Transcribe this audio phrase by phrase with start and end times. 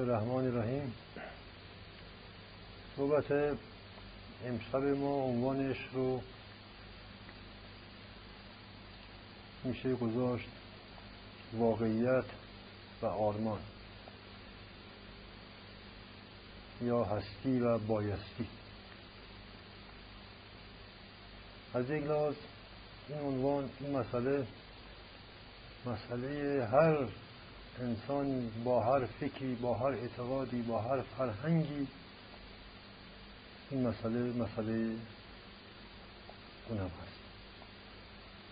[0.00, 0.94] الرحمن الرحیم
[2.96, 3.56] صحبت
[4.44, 6.22] امشب ما عنوانش رو
[9.64, 10.48] میشه گذاشت
[11.52, 12.24] واقعیت
[13.02, 13.58] و آرمان
[16.80, 18.48] یا هستی و بایستی
[21.74, 22.34] از یک لحاظ
[23.08, 24.46] این عنوان این مسئله
[25.86, 27.08] مسئله هر
[27.80, 31.86] انسانی با هر فکری با هر اعتقادی با هر فرهنگی
[33.70, 34.96] این مسئله مسئله
[36.68, 37.18] اونم هست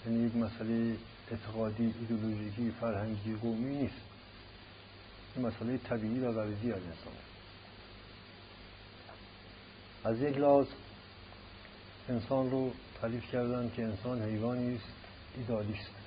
[0.07, 0.97] یعنی یک مسئله
[1.31, 3.95] اعتقادی ایدولوژیکی فرهنگی قومی نیست.
[5.37, 7.15] این مسئله طبیعی و غریزی از انسان
[10.05, 10.67] از یک لحاظ
[12.09, 14.85] انسان رو تعریف کردن که انسان حیوانی است
[15.37, 16.04] ایدالیست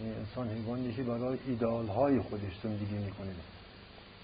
[0.00, 3.34] انسان حیوانی که برای ایدال های خودش زندگی می‌کنه.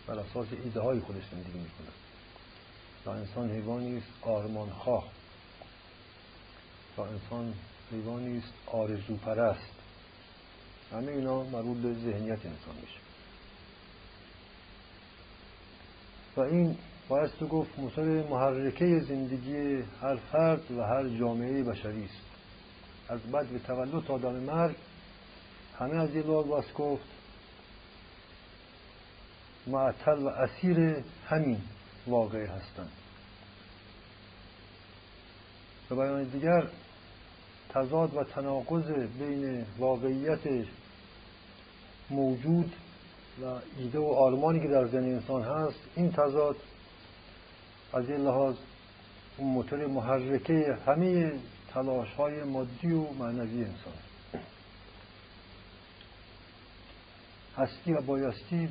[0.07, 1.89] بر اساس ایده های خودش زندگی می‌کنه.
[3.07, 5.05] و انسان حیوانی است آرمان خواه
[6.97, 7.55] و انسان
[7.93, 9.73] حیوانی است آرزو پرست
[10.93, 13.01] همه اینا مربوط به ذهنیت انسان میشه.
[16.37, 16.77] و این
[17.09, 22.27] باید تو گفت موتور محرکه زندگی هر فرد و هر جامعه بشری است.
[23.09, 24.77] از بعد به تولد تا دم مرگ
[25.79, 27.05] همه از یه باز گفت
[29.67, 31.61] معطل و اسیر همین
[32.07, 32.91] واقعه هستند.
[35.89, 36.69] به بیان دیگر
[37.69, 40.67] تضاد و تناقض بین واقعیت
[42.11, 42.73] موجود
[43.42, 43.45] و
[43.79, 46.57] ایده و آرمانی که در ذهن انسان هست این تضاد
[47.92, 48.57] از این لحاظ
[49.39, 51.33] موتور محرکه همه
[51.75, 54.05] تلاش های مادی و معنوی انسان.
[57.56, 58.68] هستی و بایستی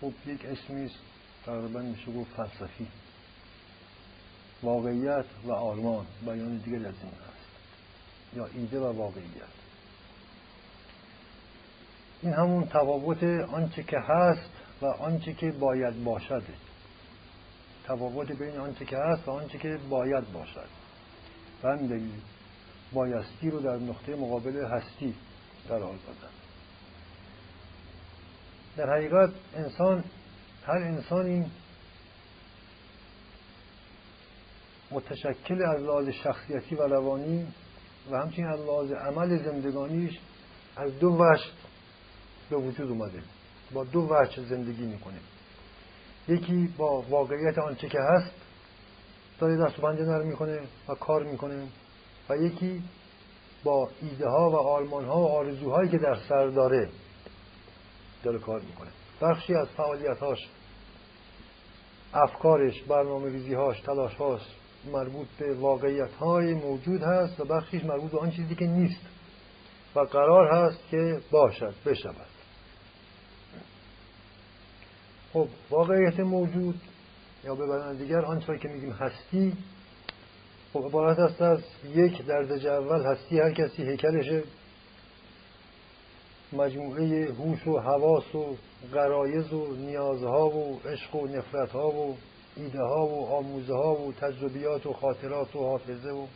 [0.00, 0.98] خب یک اسمی است
[1.46, 2.88] تقریبا میشه گفت فلسفی.
[4.62, 9.60] واقعیت و آرمان بیان دیگر از این هست یا ایده و واقعیت.
[12.22, 14.50] این همون تفاوت آنچه که هست
[14.82, 16.42] و آنچه که باید باشد.
[17.84, 20.68] تفاوت بین آنچه که هست و آنچه که باید باشد.
[21.62, 22.12] بند
[22.92, 25.14] بایستی رو در نقطه مقابل هستی
[25.68, 26.39] قرار دادن.
[28.76, 30.04] در حقیقت انسان
[30.66, 31.50] هر انسانی
[34.90, 37.46] متشکل از لحاظ شخصیتی و روانی
[38.10, 40.18] و همچنین از لحاظ عمل زندگانیش
[40.76, 41.44] از دو وجه
[42.50, 43.22] به وجود اومده.
[43.72, 45.18] با دو وجه زندگی می‌کنه.
[46.28, 48.34] یکی با واقعیت آنچه که هست
[49.38, 51.68] داره دست و پنجه نرم می‌کنه و کار می‌کنه
[52.30, 52.82] و یکی
[53.64, 56.90] با ایده ها و آرمان ها و آرزوهایی که در سر داره.
[58.22, 58.90] داره کار می‌کنه.
[59.20, 60.38] بخشی از فعالیت هاش
[62.14, 64.40] افکارش برنامه ریزی هاش تلاش هاش
[64.92, 69.00] مربوط به واقعیت های موجود هست و بخشیش مربوط به آن چیزی که نیست
[69.96, 72.26] و قرار هست که باشد بشود.
[75.32, 76.80] خب واقعیت موجود
[77.44, 79.56] یا به بیان دیگر آنچه که میگیم هستی
[80.72, 84.42] خب عبارت است از یک درجه اول هستی هر کسی هیکلشه.
[86.52, 88.56] مجموعه هوش و حواس و
[88.92, 92.16] غرایز و نیازها و عشق و نفرتها و
[92.56, 96.26] ایده ها و آموزه ها و تجربیات و خاطرات و حافظه و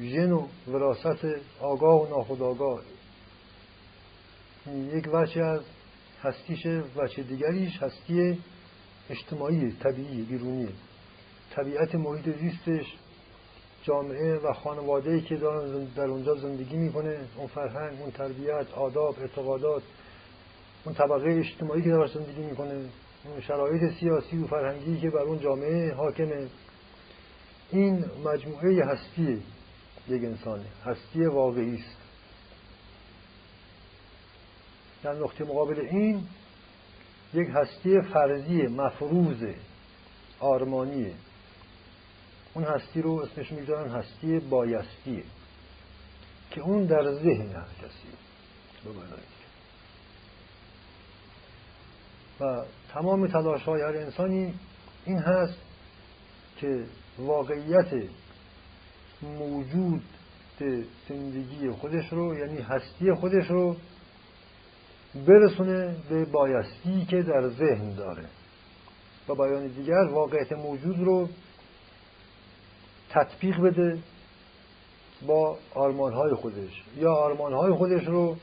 [0.00, 1.24] ژن و وراست
[1.60, 2.80] آگاه و ناخودآگاه.
[4.66, 5.60] یک وجه از
[6.22, 8.38] هستیش وجه دیگریش هستی
[9.10, 10.68] اجتماعی طبیعی بیرونی.
[11.50, 12.86] طبیعت محیط زیستش
[13.86, 17.18] جامعه و خانواده که دارن در اونجا زندگی می‌کنه.
[17.36, 19.82] اون فرهنگ اون تربیت آداب اعتقادات
[20.84, 22.74] اون طبقه اجتماعی که داره زندگی می‌کنه.
[23.24, 26.48] اون شرایط سیاسی و فرهنگی که بر اون جامعه حاکمه.
[27.70, 29.42] این مجموعه هستی
[30.08, 30.66] یک انسانه.
[30.84, 31.96] هستی واقعی است.
[35.02, 36.22] در نقطه مقابل این
[37.34, 39.54] یک هستی فرضی مفروض
[40.40, 41.12] آرمانیه.
[42.56, 45.24] اون هستی رو اسمش می‌ذارن هستی بایستیه
[46.50, 48.08] که اون در ذهن هر کسی
[52.40, 54.54] و تمام تلاش های هر انسانی
[55.04, 55.58] این هست
[56.56, 56.84] که
[57.18, 58.08] واقعیت
[59.22, 60.02] موجود
[61.08, 63.76] زندگی خودش رو یعنی هستی خودش رو
[65.26, 68.24] برسونه به بایستی که در ذهن داره.
[69.28, 71.28] و بیان دیگر واقعیت موجود رو
[73.10, 73.98] تطبیق بده
[75.26, 76.84] با آرمانهای خودش.
[76.96, 78.36] یا آرمانهای خودش رو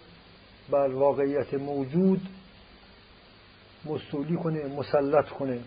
[0.69, 2.21] بر واقعیت موجود
[3.85, 5.59] مستولی کنه مسلط کنه.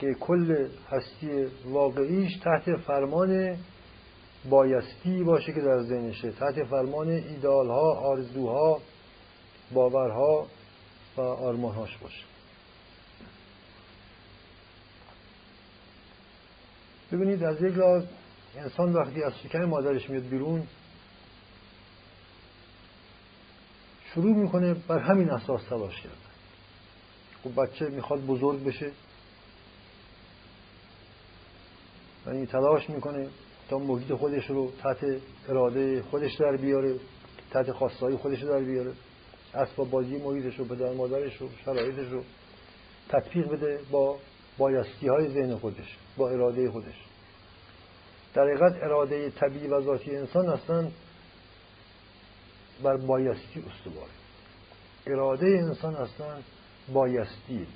[0.00, 3.56] که کل هستی واقعیش تحت فرمان
[4.50, 6.30] بایستی باشه که در ذهنشه.
[6.30, 8.80] تحت فرمان ایدالها آرزوها
[9.74, 10.46] باورها
[11.16, 12.29] و آرمانهاش باشه.
[17.12, 18.04] ببینید از یک لحاظ
[18.56, 20.66] انسان وقتی از شکم مادرش میاد بیرون
[24.14, 26.18] شروع می‌کنه بر همین اساس تلاش کرد
[27.44, 28.92] خب بچه می‌خواد بزرگ بشه.
[32.26, 33.28] این تلاش می‌کنه
[33.70, 36.94] تا محیط خودش رو تحت اراده خودش در بیاره
[37.50, 38.92] تحت خواستهای خودش در بیاره.
[39.54, 42.24] اسباب بازی محیطش رو پدر مادرش رو شرایطش رو
[43.08, 44.18] تطبیق بده با
[44.60, 46.94] بایستی های ذهن خودش با اراده خودش.
[48.34, 50.90] در حقیقت اراده طبیعی و ذاتی انسان اصلا
[52.82, 54.10] بر بایستی استواره.
[55.06, 56.38] اراده انسان اصلا
[56.92, 57.66] بایستی.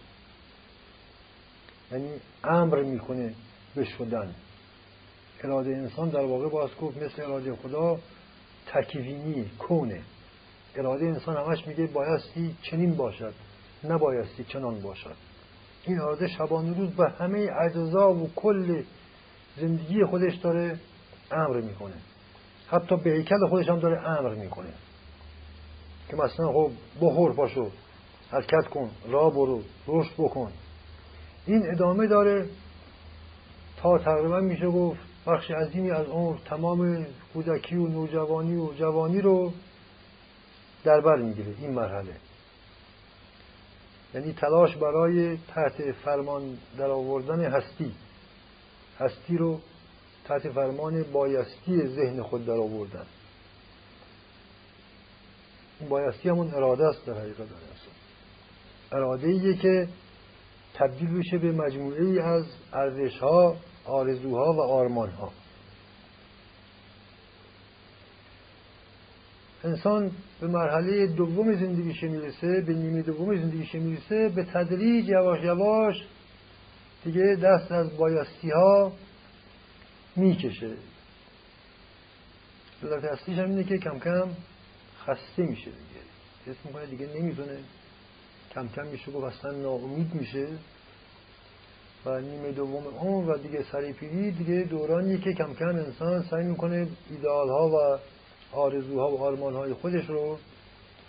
[1.92, 2.10] یعنی
[2.44, 3.34] امر می‌کنه
[3.74, 4.34] به شدن.
[5.40, 7.98] اراده انسان در واقع باز گفت مثل اراده خدا
[8.66, 10.02] تکوینی کونه.
[10.74, 13.34] اراده انسان همش میگه بایستی چنین باشد
[13.84, 15.16] نبایستی چنان باشد.
[15.86, 18.82] این اراده شبانه روز به همه اجزا و کل
[19.60, 20.78] زندگی خودش داره
[21.30, 21.94] امر می‌کنه.
[22.68, 24.72] حتی به هیکل خودش هم داره امر می‌کنه.
[26.08, 26.70] که مثلا خب
[27.00, 27.70] بخور پاشو
[28.30, 30.52] حرکت کن راه برو رشد بکن.
[31.46, 32.46] این ادامه داره.
[33.76, 39.52] تا تقریبا میشه گفت بخش عظیمی از عمر تمام کودکی و نوجوانی و جوانی رو
[40.84, 41.54] در بر می‌گیره.
[41.58, 42.16] این مرحله.
[44.14, 47.92] یعنی تلاش برای تحت فرمان در آوردن هستی.
[48.98, 49.60] هستی رو
[50.24, 53.06] تحت فرمان بایستی ذهن خود در آوردن
[55.80, 57.46] این بایستی همون اراده است در حقیقت.
[58.92, 59.88] اراده ایه که
[60.74, 65.32] تبدیل بشه به مجموعه ای از ارزش ها آرزوها و آرمان ها
[69.64, 75.96] انسان به مرحله دوم زندگیش می‌رسه به نیمه دوم زندگیش می‌رسه به تدریج یواش یواش
[77.04, 78.92] دیگه دست از بایستی ها
[80.16, 80.74] می‌کشه.
[82.80, 84.28] صورت اصلیش هم اینه که کم کم
[85.06, 86.04] خسته میشه دیگه.
[86.46, 87.58] حس می‌کنه دیگه نمی‌تونه
[88.54, 90.46] کم کم میشه گفت اصلا ناامید میشه.
[92.06, 96.44] و نیمه دوم اون و دیگه سری پیری دیگه دورانی که کم کم انسان سعی
[96.44, 97.98] می‌کنه ایدال ها و
[98.54, 100.38] آرزوها و آرمان های خودش رو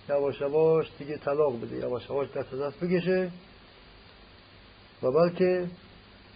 [0.10, 3.32] یواش یواش دیگه طلاق بده یواش یواش دست دست بکشه.
[5.04, 5.68] و بلکه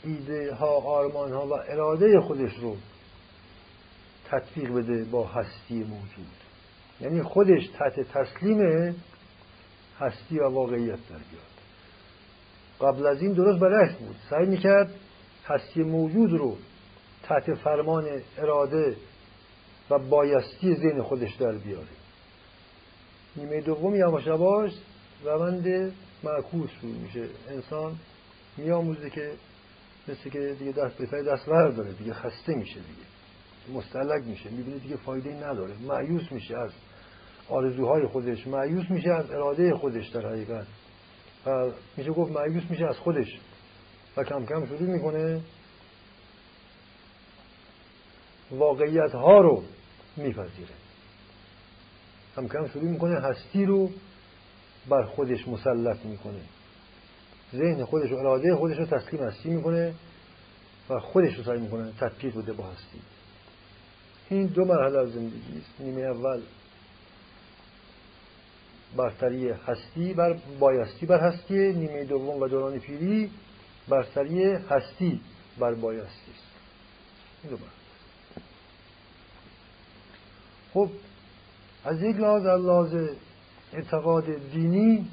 [0.04, 2.76] ایده ها آرمان ها و اراده خودش رو
[4.26, 6.28] تطبیق بده با هستی موجود.
[7.02, 8.60] یعنی خودش تحت تسلیم
[10.00, 11.50] هستی و واقعیت در بیاد.
[12.82, 14.16] قبل از این درست برعکس بود.
[14.30, 14.94] سعی می‌کرد
[15.46, 16.58] هستی موجود رو
[17.24, 18.96] تحت فرمان اراده
[19.90, 21.88] و بایستی ذهن خودش در بیاره.
[23.36, 24.72] نیمه دوم یواش یواش
[25.24, 25.94] روند
[26.24, 27.28] معکوس شروع میشه.
[27.50, 27.96] انسان
[28.58, 29.32] میآموزه که
[30.08, 33.78] مثل که دیگه دست به دست داره دیگه خسته میشه دیگه.
[33.80, 35.74] مستلق میشه می‌بینه دیگه فایده نداره.
[35.82, 36.72] معیوس میشه از
[37.50, 40.68] آرزوهای خودش معیوس میشه از اراده خودش در حقیقت.
[41.46, 43.40] و میشه گفت معیوس میشه از خودش.
[44.18, 45.42] و کم کم شروع می‌کنه
[48.52, 49.64] واقعیت ها رو
[50.20, 50.76] میپذیره.
[52.36, 53.92] کم کم شروع می‌کنه هستی رو
[54.90, 56.42] بر خودش مسلط می‌کنه.
[57.56, 59.94] ذهن خودش و اراده خودش رو تسلیم هستی می‌کنه
[60.90, 63.02] و خودش رو سعی می‌کنه تطبیق بده با هستی.
[64.30, 65.82] این دو مرحله از زندگی است.
[65.82, 66.42] نیمه اول
[68.98, 71.74] برتری هستی بر بایستی بر هستی.
[71.74, 73.32] نیمه دوم و دوران پیری
[73.88, 75.22] برتری هستی
[75.60, 76.50] بر بایستی است.
[77.44, 77.58] این دو
[80.74, 80.90] خب
[81.84, 82.94] از یک لحاظ از لحاظ
[83.74, 85.10] اعتقاد دینی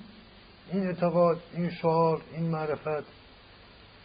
[0.73, 3.07] این اعتقاد این شعار این معرفت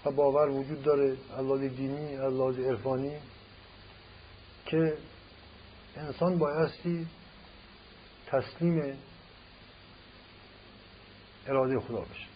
[0.05, 3.15] و باور وجود داره از دینی از لحاظ عرفانی
[4.65, 4.97] که
[5.95, 7.07] انسان بایستی
[8.27, 8.97] تسلیم
[11.47, 12.27] اراده خدا بشه.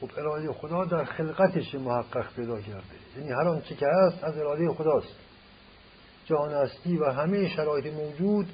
[0.00, 2.84] خب اراده خدا در خلقتش محقق پیدا کرده.
[3.16, 5.14] یعنی هر آنچه که هست از اراده خداست.
[6.24, 8.46] جهان هستی و همه شرایط موجود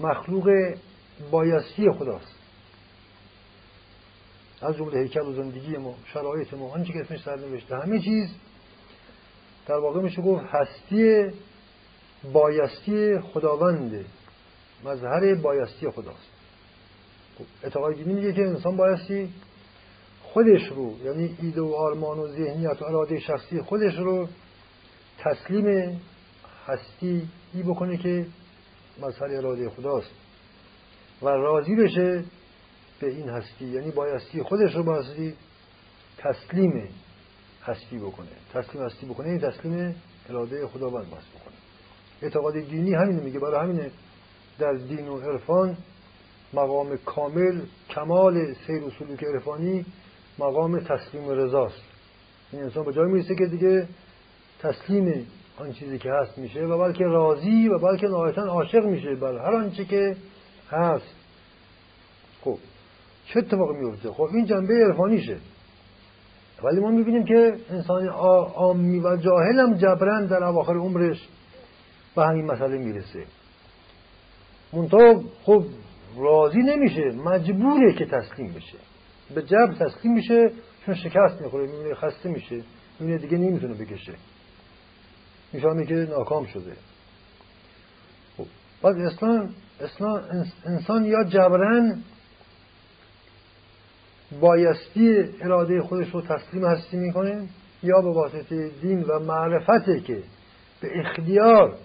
[0.00, 0.74] مخلوق
[1.30, 2.34] بایستی خداست.
[4.62, 8.28] از جمله هیکل و زندگی ما شرایط ما آنچه که اسمش نوشته همه چیز
[9.66, 11.30] در واقع میشه گفت هستی
[12.32, 14.04] بایستی خداونده
[14.84, 16.28] مظهر بایستی خداست.
[17.38, 19.32] خب، اعتقاد میگه که انسان بایستی
[20.22, 24.28] خودش رو یعنی ایده و آرمان و ذهنیت و اراده شخصی خودش رو
[25.18, 26.00] تسلیم
[26.68, 28.26] هستی ای بکنه که
[29.02, 30.10] مظهر اراده خداست.
[31.22, 32.24] و راضی بشه
[33.00, 33.64] به این هستی.
[33.64, 35.34] یعنی بایستی خودش رو بایستی
[36.18, 36.88] تسلیم
[37.62, 38.28] هستی بکنه.
[38.54, 39.94] تسلیم هستی بکنه این یعنی تسلیم
[40.28, 41.54] اراده خداوند باز بکنه.
[42.22, 43.90] اعتقاد دینی همینه میگه برای همینه.
[44.58, 45.76] در دین و عرفان
[46.52, 47.60] مقام کامل
[47.90, 49.86] کمال سیر و سلوک عرفانی
[50.38, 51.82] مقام تسلیم رضاست.
[52.52, 53.88] این انسان به جای می‌رسه که دیگه
[54.58, 55.26] تسلیم
[55.60, 59.14] آن چیزی که هست میشه و بلکه راضی و بلکه نهایتا عاشق میشه.
[59.14, 60.16] بر هر آنچه که
[60.70, 61.14] هست.
[62.40, 62.58] خب
[63.26, 65.36] چه اتفاقی میفته؟ خب این جنبه عرفانیشه.
[66.64, 71.28] ولی ما می‌بینیم که انسان عامی و جاهل هم جبران در اواخر عمرش
[72.16, 73.24] به همین مسئله می‌رسه.
[74.72, 75.64] منطقه خب
[76.16, 78.78] راضی نمیشه مجبوره که تسلیم بشه.
[79.34, 80.52] به جبر تسلیم میشه
[80.86, 82.62] چون شکست می‌خوره می‌بینه خسته میشه
[83.00, 84.14] می‌بینه دیگه نمی‌تونه بکشه.
[85.52, 86.76] می‌فهمه که ناکام شده.
[88.36, 88.46] خب
[88.82, 88.96] بعد
[89.80, 90.24] اسلام
[90.66, 92.02] انسان یا جبران
[94.40, 97.48] بایستی اراده خودش رو تسلیم هستی می‌کنه
[97.82, 100.22] یا به واسطه دین و معرفته که
[100.80, 101.78] به اختیار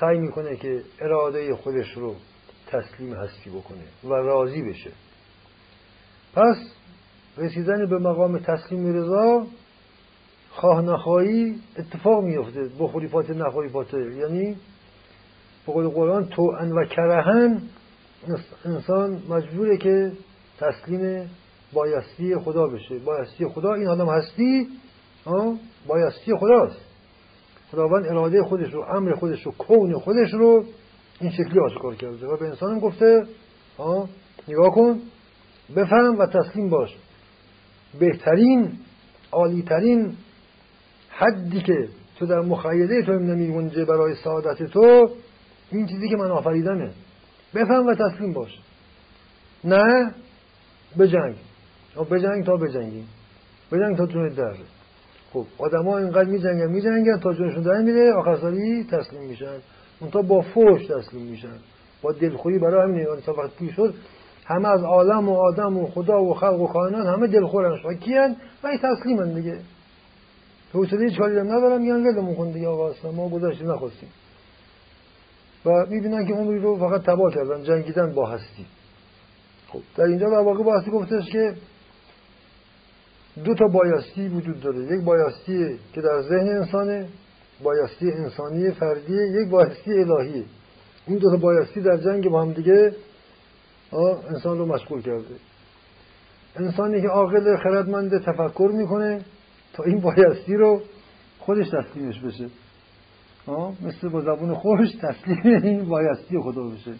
[0.00, 2.16] سعی می‌کنه که اراده خودش رو
[2.66, 4.90] تسلیم هستی بکنه و راضی بشه.
[6.34, 6.56] پس
[7.36, 9.46] رسیدن به مقام تسلیم رضا
[10.54, 14.56] خواه نخواهی اتفاق میفته بخوریفات نخوریفات یعنی
[15.66, 17.62] به قول قرآن تو و کرهن
[18.64, 20.12] انسان مجبوره که
[20.58, 21.30] تسلیم
[21.72, 22.98] بایستی خدا بشه.
[22.98, 24.68] بایستی خدا این آدم هستی
[25.86, 26.80] بایستی خداست.
[27.72, 30.64] خداوند اراده خودش رو امر خودش رو کون خودش رو
[31.20, 32.26] این شکلی آشکار کرده.
[32.26, 33.22] و به انسانم گفته
[34.48, 35.00] نگاه کن.
[35.76, 36.96] بفهم و تسلیم باش.
[38.00, 38.72] بهترین
[39.32, 40.16] عالیترین
[41.16, 45.10] حدی که تو در مخیله تو نمیگنجه برای سعادت تو
[45.70, 46.90] این چیزی که من آفریدمه
[47.54, 48.60] بفهم و تسلیم باش.
[49.64, 50.14] نه
[50.98, 51.36] بجنگ
[52.10, 53.04] بجنگ تا بجنگی
[53.72, 54.54] بجنگ تا جونت در.
[55.32, 58.34] خب آدما اینقدر میجنگن میجنگن تا جونشون در میره آخر
[58.90, 59.56] تسلیم میشن.
[60.00, 61.56] اون تا با فوش تسلیم میشن.
[62.02, 63.94] با دلخوری برای همین انسان وقتی شد
[64.46, 67.78] همه از عالم و آدم و خدا و خلق و کائنات همه دلخورن.
[67.82, 69.58] شاکیان و این تسلیمن دیگه.
[70.74, 74.08] حوصله هیچ کاری ندارم میان ولمون کن دیگه آقا اصلا ما گذاشتیم نخواستیم.
[75.66, 78.66] و می‌بینن که عمری رو فقط تباه کردن جنگیدن با هستی.
[79.68, 81.54] خب در اینجا در واقع باستی گفتش که
[83.44, 84.98] دو تا بایستی وجود داره.
[84.98, 87.08] یک بایستی که در ذهن انسانه
[87.62, 90.44] بایستی انسانی فردیه یک بایستی الهیه.
[91.06, 92.92] این دو تا بایستی در جنگ با هم دیگه
[94.28, 95.34] انسان رو مشغول کرده.
[96.56, 99.20] انسانی که عاقل خردمند تفکر می‌کنه
[99.74, 100.82] تا این بایستی رو
[101.38, 102.48] خودش تسلیمش بشه.
[103.82, 106.94] مثل با زبون خوش تسلیم این بایستی خدا بشه.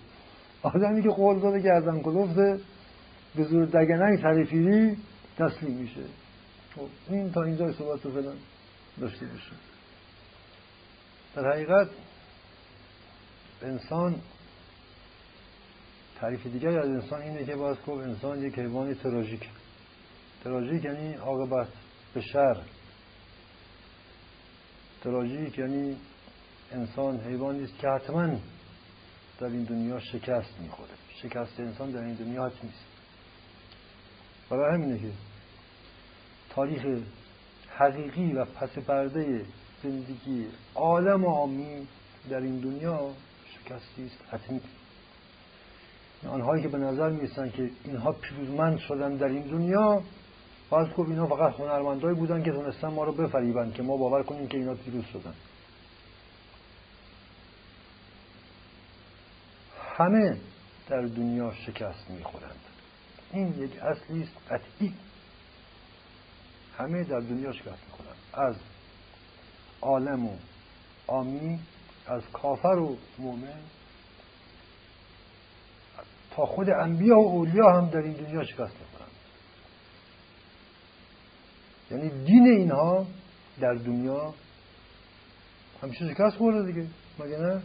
[0.62, 2.61] آدمی که قول داده گردن کلفته
[3.37, 4.97] به زور دگننگ تریفیری
[5.38, 6.04] تسلیم میشه.
[6.76, 8.33] خب این تا اینجا صحبت رو فعلا
[9.00, 9.52] داشته بشه
[11.35, 11.88] در حقیقت
[13.62, 14.14] انسان
[16.21, 19.49] تعریف دیگری از انسان اینه که باز گفت انسان یک حیوان تراژیک.
[20.45, 21.69] تراژیک یعنی عاقبت
[22.14, 22.56] به شر.
[25.04, 25.97] تراژیک یعنی
[26.73, 28.26] انسان حیوانی است که حتما
[29.40, 30.90] در این دنیا شکست می‌خوره.
[31.23, 32.85] شکست انسان در این دنیا حتمی نیست
[34.50, 35.11] برای همینه که
[36.50, 37.02] تاریخ
[37.68, 39.44] حقیقی و پس پرده
[39.83, 41.88] زندگی عالم عامی
[42.30, 43.11] در این دنیا
[43.54, 44.61] شکستی است حتمی.
[46.28, 50.02] آنهایی که به نظر می‌رسن که اینها پیروزمند شدن در این دنیا
[50.71, 54.49] باز گفت اینا فقط هنرمندایی بودن که تونستن ما رو بفریبن که ما باور کنیم
[54.49, 55.35] که اینا پیروز شدن.
[59.97, 60.40] همه
[60.88, 62.61] در دنیا شکست می‌خورند.
[63.33, 64.94] این یک اصلی است قطعی.
[66.78, 68.16] همه در دنیا شکست می‌خورند.
[68.33, 68.56] از
[69.83, 70.37] عالم و
[71.06, 71.61] آمی
[72.06, 73.61] از کافر و مؤمن
[76.30, 78.94] تا خود انبیا و اولیا هم در این دنیا شکست می‌خورند.
[81.91, 83.07] یعنی دین اینها
[83.61, 84.35] در دنیا
[85.83, 86.87] همیشه شکست خورده دیگه.
[87.19, 87.62] مگه نه؟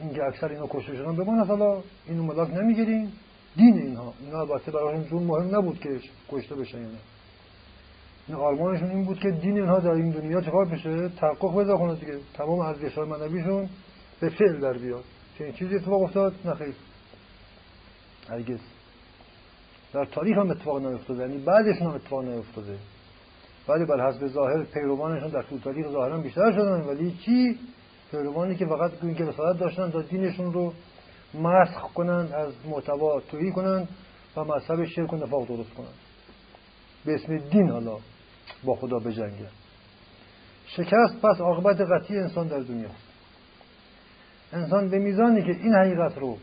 [0.00, 3.12] اینکه اکثر اینا کشته شدن بماند حالا اینو ملاک نمی‌گیریم.
[3.56, 4.14] دین اینها.
[4.20, 6.98] اینا البته برای جون مهم نبود که کشته بشن اینا
[8.28, 11.94] این آرمانشون این بود که دین اینها در این دنیا چکار بشه؟ تحقق پیدا کنه
[11.94, 12.18] دیگه.
[12.34, 13.68] تمام ارزش های منبیشون
[14.20, 15.04] به فعل در بیاد.
[15.38, 16.74] چه این چیزی اتفاق افتاد؟ نخیر
[18.28, 18.60] هرگز.
[19.94, 21.20] در تاریخ هم اتفاق نیفتاده.
[21.20, 22.78] یعنی بعدشون هم اتفاق نیفتاده.
[23.68, 26.80] ولی بر حسب ظاهر پیروانشون در طول تاریخ ظاهرا بیشتر شدن.
[26.80, 27.58] ولی چی؟
[28.10, 30.72] پیروانی که فقط این که رسالت داشتن تا دینشون رو
[31.34, 33.88] مسخ کنند از محتوا توهی کنند
[34.36, 35.94] و مذهب شرک و نفاق درست کنند
[37.04, 37.96] به اسم دین حالا
[38.64, 39.48] با خدا بجنگه
[40.66, 42.90] شکست پس عاقبت قطعی انسان در دنیا.
[44.52, 46.38] انسان به میزانی که این حقیقت رو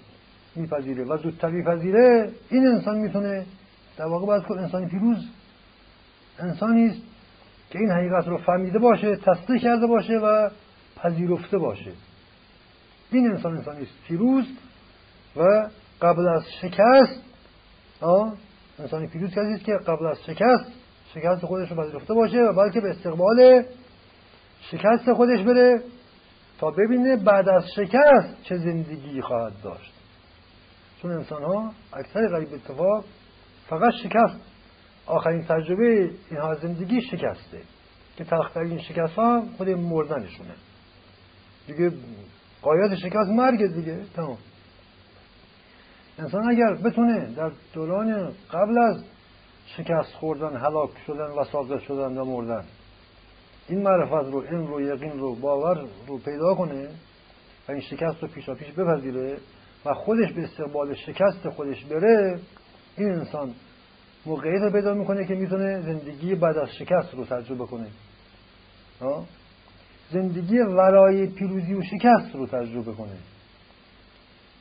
[0.55, 3.45] میپذیره و زودتر میپذیره این انسان می‌تونه
[3.97, 5.27] در واقع باید که انسانی پیروز
[6.39, 7.01] انسانی است
[7.69, 10.49] که این حقیقت رو فهمیده باشه تصدیق کرده باشه و
[10.95, 11.91] پذیرفته باشه.
[13.11, 13.93] این انسان انسانی است.
[14.07, 14.45] پیروز
[15.35, 15.69] و
[16.01, 17.21] قبل از شکست
[18.79, 20.71] انسانی پیروز کسی است که قبل از شکست
[21.13, 23.63] شکست خودش رو پذیرفته باشه و بلکه به استقبال
[24.61, 25.81] شکست خودش بره
[26.59, 30.00] تا ببینه بعد از شکست چه زندگی خواهد داشت.
[31.01, 33.05] چون انسان ها اکثر غریب اتفاق
[33.67, 34.39] فقط شکست.
[35.05, 37.61] آخرین تجربه اینها زندگی شکسته
[38.17, 40.55] که تلخترین شکست ها خود مردنشونه.
[41.67, 41.91] دیگه
[42.61, 43.99] قایت شکست مرگ دیگه.
[44.15, 44.37] تمام.
[46.19, 49.03] انسان اگر بتونه در دوران قبل از
[49.65, 52.65] شکست خوردن هلاک شدن و ساقط شدن و مردن
[53.67, 56.89] این معرفت رو علم رو یقین رو باور رو پیدا کنه
[57.67, 59.37] و این شکست رو پیشا پیش بپذیره
[59.85, 62.39] و خودش به استقبال شکست خودش بره
[62.97, 63.53] این انسان
[64.25, 67.87] موقعیت رو پیدا می‌کنه که می‌تونه زندگی بعد از شکست رو تجربه کنه.
[70.11, 73.17] زندگی ورای پیروزی و شکست رو تجربه کنه.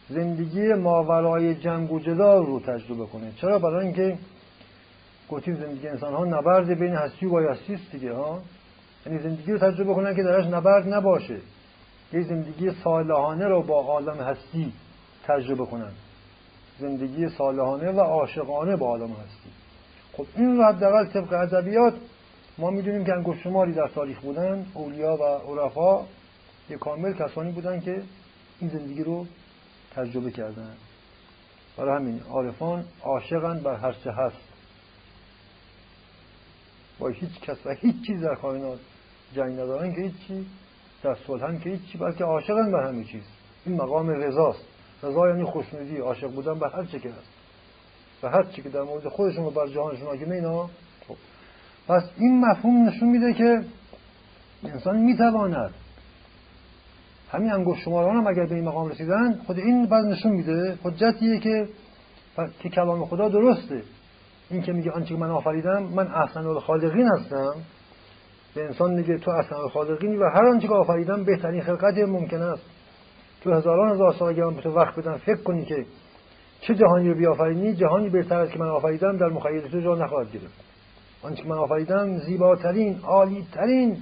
[0.08, 3.32] زندگی ماورای جنگ و جدال رو تجربه کنه.
[3.36, 4.18] چرا؟ برای اینکه
[5.30, 8.40] گفتیم زندگی انسان ها نبرد بین هستی و بایستی است دیگه ها؟
[9.06, 11.38] یعنی زندگی رو تجربه کنن که درش نبرد نباشه.
[12.12, 14.72] یه زندگی صالحانه رو با عالم هستی
[15.36, 15.92] تجربه کنن
[16.78, 19.50] زندگی صالحانه و عاشقانه با عالم هستی
[20.12, 21.94] خب این رو حداقل طبق ادبیات
[22.58, 26.04] ما می‌دونیم که انگشت شماری در تاریخ بودن اولیا و عرفا
[26.70, 28.02] یه کامل کسانی بودن که
[28.60, 29.26] این زندگی رو
[29.94, 30.74] تجربه کردن.
[31.76, 34.36] برای همین عارفان عاشقن بر هر چه هست.
[36.98, 38.78] با هیچ کس و هیچ چیز در کائنات
[39.34, 40.46] جنگ ندارن که هیچی
[41.02, 43.24] در صلحن که هیچی بلکه عاشقن بر همه چیز.
[43.66, 44.64] این مقام رضاست.
[45.02, 47.28] رضا یعنی خوشنودی عاشق بودن به هر چه که هست.
[48.22, 50.66] و هر چی که در مورد خودشون و بر جهانشون حاکمه اینا
[51.08, 51.16] خب.
[51.88, 53.64] پس این مفهوم نشون میده که
[54.64, 55.74] انسان می‌تواند
[57.30, 61.38] همین انگشت شماران هم اگر به این مقام رسیدن خود این بعد نشون میده حجتیه
[61.38, 61.68] که
[62.60, 63.82] که کلام خدا درسته.
[64.50, 67.54] این که میگه آنچه من آفریدم من احسن الخالقین هستم.
[68.54, 72.62] به انسان میگه تو احسن الخالقینی و هر آنچه که آفریدم بهترین خلقت ممکن است.
[73.40, 75.16] تو هزاران هزار سال اگر به تو وقت بدن.
[75.16, 75.86] فکر کنی که
[76.60, 79.16] چه جهانی رو بیافرینی؟ جهانی بهتر است که من آفریدم.
[79.16, 80.64] در مخیل تو جا نخواهد گرفت.
[81.22, 83.96] آنچه من آفریدم زیباترین عالیترین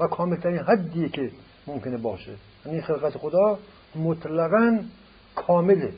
[0.00, 1.30] و کاملترین حدیه که
[1.66, 2.32] ممکنه باشه.
[2.66, 3.58] یعنی خلقت خدا
[3.96, 4.78] مطلقا
[5.34, 5.92] کامله.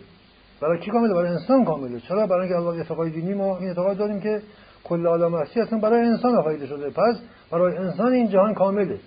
[0.60, 2.00] برای کی کامله؟ برای انسان کامله.
[2.00, 4.42] چرا؟ برای اینکه الله اعتقاد دینی ما این اعتقاد داریم که
[4.84, 6.90] کل عالم هستی اصلا برای انسان آفریده شده.
[6.90, 8.98] پس برای انسان این جهان کامله.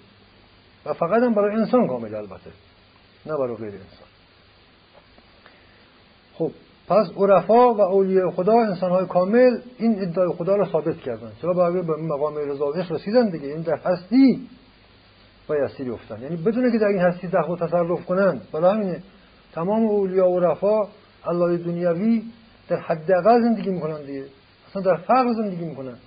[0.86, 2.52] و فقط هم برای انسان کامله البته.
[3.26, 4.10] نه برای غیر انسان.
[6.34, 6.52] خب
[6.88, 11.32] پس عرفا و اولیاء خدا انسان های کامل این ادعای خدا را ثابت کردن.
[11.42, 14.48] چرا برای به مقام رضا رسیدن دیگه؟ این در هستی
[15.48, 16.22] بایستی افتن.
[16.22, 18.42] یعنی بدون که در این هستی دخل و تصرف کنن.
[18.54, 19.04] برای همینه
[19.54, 20.88] تمام اولیا و رفا
[21.26, 22.24] الله دنیاوی
[22.70, 24.26] در حداقل زندگی می‌کنن دیگه.
[24.70, 25.98] اصلا در فقر زندگی می‌کنن.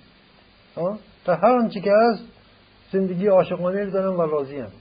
[1.25, 2.23] در هر آنچه که هست
[2.91, 4.71] زندگی عاشقانه دارن و راضی هم.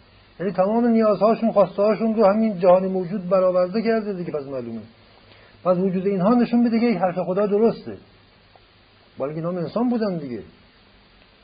[0.42, 4.81] یعنی تمام نیازهاشون خواسته هاشون رو همین جهان موجود برآورده کرده دیگه پس معلومه.
[5.64, 7.96] پس وجود اینها نشون میده که حرف خدا درسته.
[9.18, 10.42] بالای اینا انسان بودن دیگه.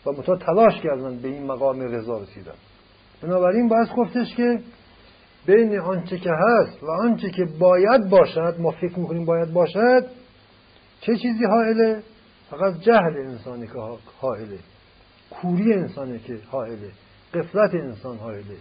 [0.06, 2.54] و متا تلاش کردن به این مقام رضا رسیدن.
[3.22, 4.60] بنابراین باید گفتش که
[5.46, 10.06] بین آنچه که هست و آنچه که باید باشد ما فکر می‌کنیم باید باشد
[11.00, 12.02] چه چیزی حائله؟
[12.50, 13.72] فقط جهل انسانی که
[14.20, 14.58] حائله.
[15.30, 16.90] کوری انسانی که حائله.
[17.34, 18.56] قفلت انسان حائله.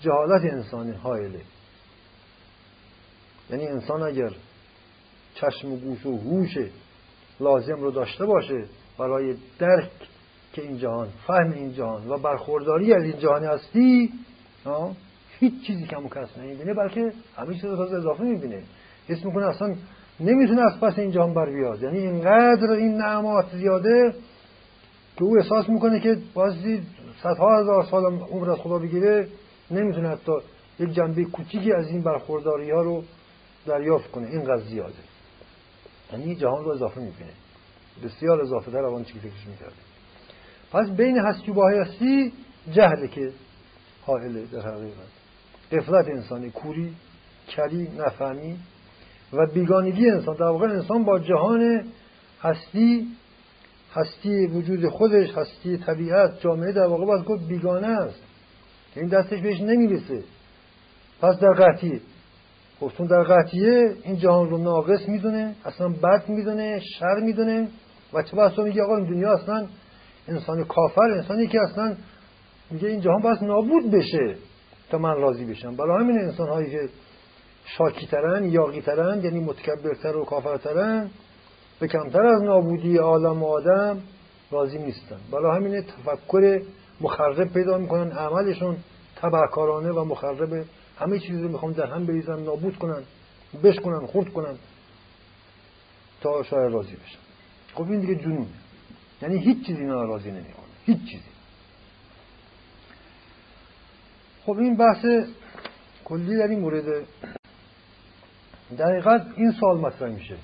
[0.00, 1.40] جهالت انسانی حائله
[3.50, 4.30] یعنی انسان اگر
[5.34, 6.58] چشم و گوش و هوش
[7.40, 8.64] لازم رو داشته باشه
[8.98, 9.90] برای درک
[10.52, 14.12] که این جهان فهم این جهان و برخورداری از این جهان هستی
[15.40, 18.62] هیچ چیزی کم و کس نمی‌بینه بلکه همه چیز رو اضافه می‌بینه.
[19.08, 19.74] حس می‌کنه اصلا
[20.20, 21.82] نمی‌تونه از پس این جهان بر بیاد.
[21.82, 24.14] یعنی اینقدر این نعمات زیاده
[25.16, 26.82] که او احساس می‌کنه که بازی
[27.22, 29.28] صدها هزار سال عمر از خدا بگیره
[29.70, 30.32] نمی‌تونه حتی
[30.78, 33.04] یک جنبه کوچیکی از این برخورداری ها رو
[33.66, 34.26] دریافت کنه.
[34.26, 34.94] اینقدر زیاده.
[36.12, 37.32] یعنی جهان رو اضافه می‌بینه.
[38.04, 39.72] بسیار اضافه تر آن چی فکرش می‌کرده
[40.72, 42.32] پس بین هستی و بایستی
[42.72, 43.32] جهله که
[44.02, 45.10] حائله در حقیقت.
[45.72, 46.94] قفلت انسانی کوری
[47.56, 48.58] کلی نفهمی
[49.32, 50.36] و بیگانگی انسان.
[50.36, 51.84] در واقع انسان با جهان
[52.40, 53.08] هستی
[53.92, 58.22] هستی وجود خودش هستی طبیعت جامعه در واقع باید گفت بیگانه است.
[58.96, 60.22] این دستش بهش نمی‌رسه.
[61.22, 62.00] پس در قطعیه
[62.80, 67.68] خب در قطعیه این جهان رو ناقص می‌دونه اصلا بد می‌دونه شر می‌دونه.
[68.12, 69.66] و چه بحث میگه آقا این دنیا اصلا
[70.28, 71.96] انسان کافر انسانی که اصلا
[72.70, 74.36] میگه این جهان باید نابود بشه
[74.90, 75.76] تا من راضی بشم.
[75.76, 76.88] برای همین انسان هایی که
[77.64, 81.10] شاکی ترن یاقی ترن یعنی متکبرتر و کافرترن
[81.80, 84.00] به کمتر از نابودی عالم و آدم
[84.50, 85.18] راضی نیستن.
[85.32, 86.62] برای همین تفکر
[87.00, 88.76] مخرب پیدا می‌کنن عملشون
[89.16, 90.64] تبهکارانه و مخرب.
[90.98, 93.02] همه چیزی رو می‌خوام در هم بریزن نابود کنن
[93.62, 94.54] بشکنن خورد کنن
[96.20, 97.18] تا شاید راضی بشن.
[97.74, 98.46] خب این دیگه جنون.
[99.22, 101.30] یعنی هیچ چیزی اینا راضی نمی‌کنه هیچ چیزی.
[104.46, 105.04] خب این بحث
[106.04, 107.04] کلی در این مورد
[108.78, 110.36] دقیقا این سوال مطرح میشه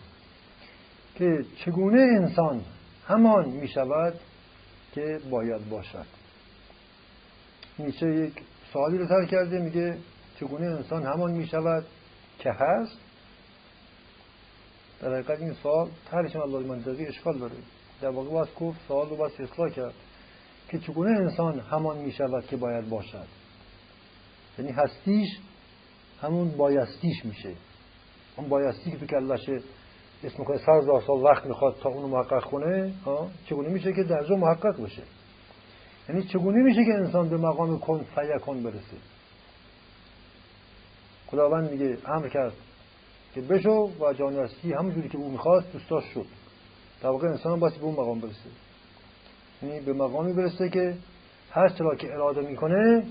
[1.15, 2.63] که چگونه انسان
[3.07, 4.15] همان می‌شود
[4.95, 6.07] که باید باشد؟
[7.79, 8.33] نیچه یک
[8.73, 9.99] سوالی رو تر کرده میگه
[10.41, 11.87] چگونه انسان همان می‌شود
[12.39, 12.99] که هست؟
[15.01, 17.55] در حقیقت این سوال ترش الله منطقی اشکال داره.
[18.01, 19.95] در واقع باید گفت سوال رو باید اصلاح کرد
[20.69, 23.27] که چگونه انسان همان می‌شود که باید باشد؟
[24.59, 25.29] یعنی هستیش
[26.21, 27.55] همون بایستیش میشه.
[28.37, 29.63] اون بایستی که تو کلشه
[30.25, 32.93] اسم کنه سر سال وقت می‌خواد تا اونو محقق کنه
[33.47, 35.03] چگونه میشه که در محقق بشه؟
[36.09, 38.97] یعنی چگونه میشه که انسان به مقام کن فیکن برسه؟
[41.27, 42.53] خداوند میگه امر کرد
[43.35, 46.27] که بشو و جانرسی همونجوری که او می‌خواست دوستاش شد.
[47.03, 48.51] در واقع انسان باید به اون مقام برسه.
[49.63, 50.97] یعنی به مقامی برسه که
[51.51, 53.07] هر چرا که اراده می‌کنه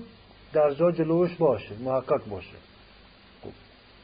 [0.52, 2.56] در جا جلوش باشه محقق باشه.
[3.42, 3.50] خب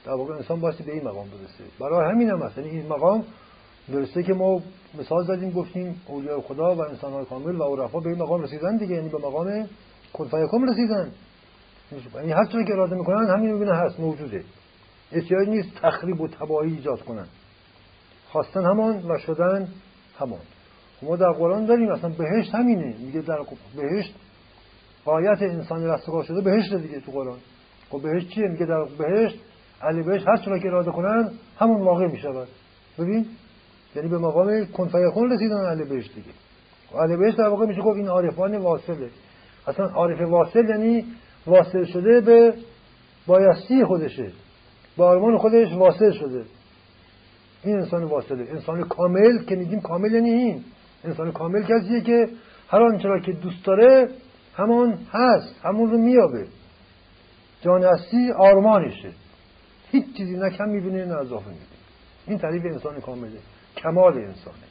[0.05, 1.65] در واقع انسان باید به این مقام برسه.
[1.81, 2.59] برای همین هم هست.
[2.59, 3.25] یعنی این مقام
[3.89, 4.63] درسته که ما
[4.99, 8.77] مثال زدیم گفتیم اولیاء خدا و انسان های کامل و عرفا به این مقام رسیدن
[8.77, 9.69] دیگه یعنی به مقام
[10.13, 11.13] کن رسیدن.
[12.15, 14.45] یعنی هر که اراده می‌کنن همین می‌بینه هست موجوده.
[15.13, 17.27] احتیاج نیست تخریب و تباهی ایجاد کنن.
[18.29, 19.69] خواستن همان و شدن
[20.19, 20.41] همان.
[21.03, 22.97] ما در قرآن داریم اصلا بهشت همینه.
[22.99, 23.39] میگه در
[23.77, 24.15] بهشت
[25.05, 27.39] قایت انسانی رستگار شده بهشت دیگه تو قرآن.
[27.91, 29.39] خب بهشت چیه؟ میگه در بهشت
[29.83, 32.49] علی بهشت هر چرا که اراده کنن همون واقع می‌شود.
[32.99, 33.27] ببین؟
[33.97, 36.31] یعنی به مقام کنفیکون رسیدن علی بهشت دیگه.
[36.99, 39.11] علی بهشت در واقع میشه گفت این عارفان واصله.
[39.67, 41.05] اصلا عارف واصل یعنی
[41.47, 42.55] واصل شده به
[43.27, 44.33] بایستی خودشه.
[44.97, 46.45] با آرمان خودش واصل شده.
[47.65, 48.51] این انسان واصله.
[48.51, 50.65] انسان کامل که میگیم کامل یعنی این.
[51.05, 52.29] انسان کامل کسیه که
[52.69, 54.09] هر آنچه را که دوست داره
[54.55, 56.47] همان هست همون رو میابه
[57.63, 59.13] جان هستی آرمانشه.
[59.91, 61.67] هیچ چیزی نه کم می‌بینه نه اضافه می‌بینه.
[62.27, 63.39] این تعریف انسان کامله.
[63.77, 64.67] کمال انسانه.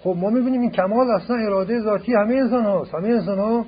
[0.00, 3.64] خب ما می‌بینیم این کمال اصلا اراده ذاتی همه انسان هاست همه انسان ها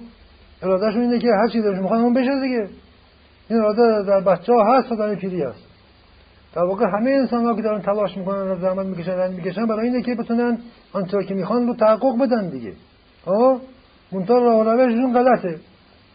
[0.62, 2.68] ارادهشون اینه که هر چیزی دارش می‌خوان اون بشه دیگه.
[3.50, 5.64] این اراده در بچه ها هست و در پیری هست.
[6.54, 9.86] در واقع همه انسان ها که دارن تلاش می‌کنن و زحمت می‌کشن رنج می‌کشن برای
[9.86, 10.58] اینه که بتونن
[10.92, 12.72] آنچه که می‌خوان رو تحقق بدن دیگه.
[13.26, 13.60] آه؟
[14.12, 15.58] منتها راه روششون غلطه.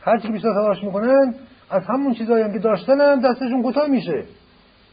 [0.02, 1.36] هر چی بیشتر تلاش می‌کنن
[1.70, 4.24] از همون چیزایی هم که داشتن هم دستشون کوتاه میشه.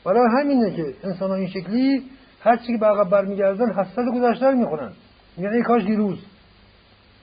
[0.04, 2.02] برای همینه که انسان ها این شکلی
[2.40, 4.92] هر چی که عقب برمیگردن حسرت گذشته می‌کنن
[5.38, 6.18] یعنی کاش دیروز.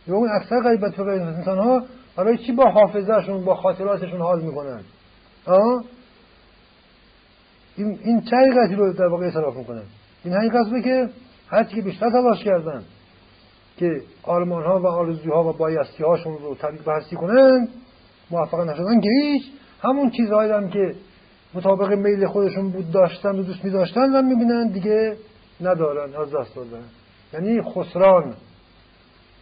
[0.08, 1.84] یا اون اکثر غیبت انسان ها
[2.16, 4.82] برای چی با حافظهشون با خاطراتشون حال می‌کنن؟
[5.46, 5.84] آه؟
[7.76, 9.84] این, این چه حقیقتی رو در واقع اصراف می‌کنن
[10.24, 11.10] این حقیقت که
[11.50, 12.84] هرچی که بیشتر تلاش کردن
[13.78, 17.68] که آرمان ها و آرزوها و بایستی هاشون رو تبدیل به هستی کنن
[18.32, 19.44] موفق نشدن که هیچ.
[19.82, 20.96] همون چیزهایی هم که
[21.54, 25.18] مطابق میل خودشون بود داشتن و دوست می داشتن و می‌بینن دیگه
[25.62, 26.84] ندارن از دست دادن.
[27.34, 28.36] یعنی خسران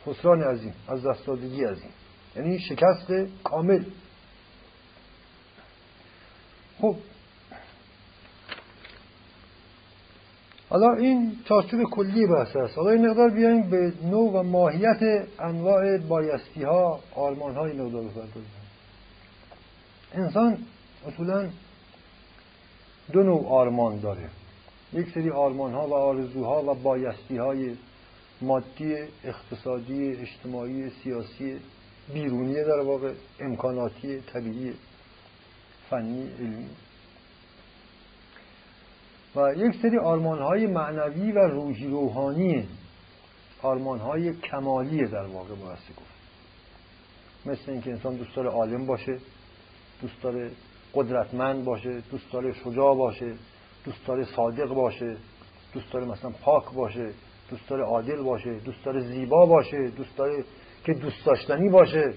[0.05, 1.91] خسران عظیم از دست دادگی عظیم.
[2.35, 3.11] یعنی شکست
[3.43, 3.83] کامل.
[6.81, 6.95] خب.
[10.69, 12.77] حالا این چارچوب کلی بحث است.
[12.77, 18.03] حالا این مقدار بیایم به نوع و ماهیت انواع بایستی ها آرمان های مقدار
[20.13, 20.57] انسان
[21.07, 21.49] اصولا
[23.11, 24.29] دو نوع آرمان داره.
[24.93, 27.75] یک سری آرمان ها و آرزوها و بایستی های
[28.41, 31.59] مادی اقتصادی اجتماعی سیاسی
[32.13, 34.73] بیرونی در واقع امکاناتی طبیعی
[35.89, 36.69] فنی علمی.
[39.35, 42.67] و یک سری آرمان های معنوی و روحی روحانی
[43.61, 46.15] آرمان های کمالی در واقع بایستی گفت.
[47.45, 49.17] مثل اینکه انسان دوست داره عالم باشه
[50.01, 50.51] دوست داره
[50.95, 53.36] قدرتمند باشه دوست داره شجاع باشه
[53.86, 55.17] دوست داره صادق باشه
[55.73, 57.13] دوست داره مثلا پاک باشه
[57.49, 60.43] دوست داره عادل باشه دوست داره زیبا باشه دوست داره
[60.86, 62.13] که دوست داشتنی باشه.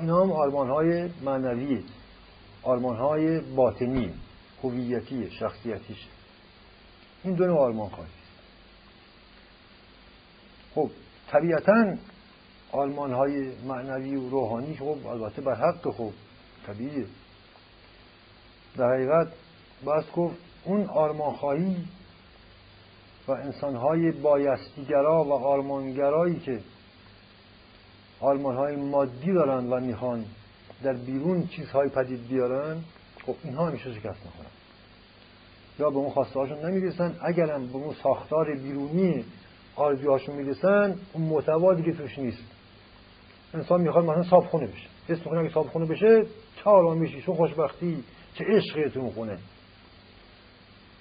[0.00, 1.84] اینا هم آرمان های معنوی
[2.62, 4.14] آرمان های باطنی
[4.62, 6.06] هویتی شخصیتیش.
[7.24, 8.10] این دو نوع آرمان خواهی
[10.74, 10.90] خب
[11.30, 11.96] طبیعتا
[12.72, 16.12] آرمان های معنوی و روحانی خب البته بر حق خب
[16.66, 17.06] طبیعیه.
[18.76, 19.32] در حقیقت
[19.84, 21.76] باید گفت اون آرمان خواهی
[23.28, 26.60] و انسانهای بایستیگرا و آرمانگرایی که
[28.20, 30.24] آرمانهای مادی دارن و می‌خوان
[30.82, 32.76] در بیرون چیزهای پدید بیارن
[33.26, 34.50] خب اینها همیشه شکست می‌خورن.
[35.78, 39.24] یا به اون خواسته هاشون نمی‌رسن اگرم به اون ساختار بیرونی
[39.76, 42.42] آرزوهاشون می‌رسن اون محتوا دیگه توش نیست.
[43.54, 44.88] انسان می‌خواد مثلا صاحب خونه بشه.
[45.08, 48.04] حس می‌کنه اگه صاحب بشه چه آرامیشی چه خوشبختی.
[48.34, 49.38] چه عشقی تو خونه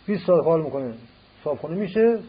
[0.07, 0.93] 20 سال حال می‌کنه.
[1.43, 2.19] صابخونه میشه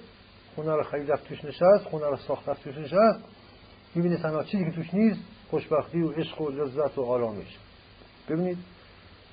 [0.55, 3.25] خونه رو خرید رفت توش نشست خونه رو ساخت رفت توش نشست.
[3.95, 7.59] می‌بینه تنها چیزی که توش نیست خوشبختی و عشق و لذت و آرامش.
[8.29, 8.59] ببینید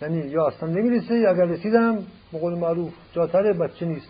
[0.02, 1.96] یعنی یا اصلا نمی‌رسه یا اگر رسیدم
[2.32, 4.10] به قول معروف جاتره بچه نیست.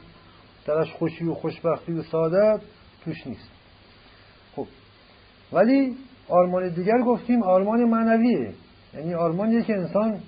[0.65, 2.61] درش خوشی و خوشبختی و سعادت
[3.05, 3.49] توش نیست.
[4.55, 4.67] خب
[5.53, 5.97] ولی
[6.29, 8.53] آرمان دیگر گفتیم آرمان معنویه.
[8.93, 10.21] یعنی آرمانیه که انسان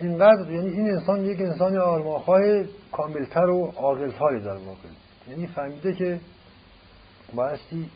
[0.00, 2.40] اینقدر یعنی این انسان یک انسان آرمانخواه
[2.92, 4.88] کاملتر و عاقلتری در واقع
[5.28, 6.20] یعنی فهمیده که
[7.34, 7.90] بایستی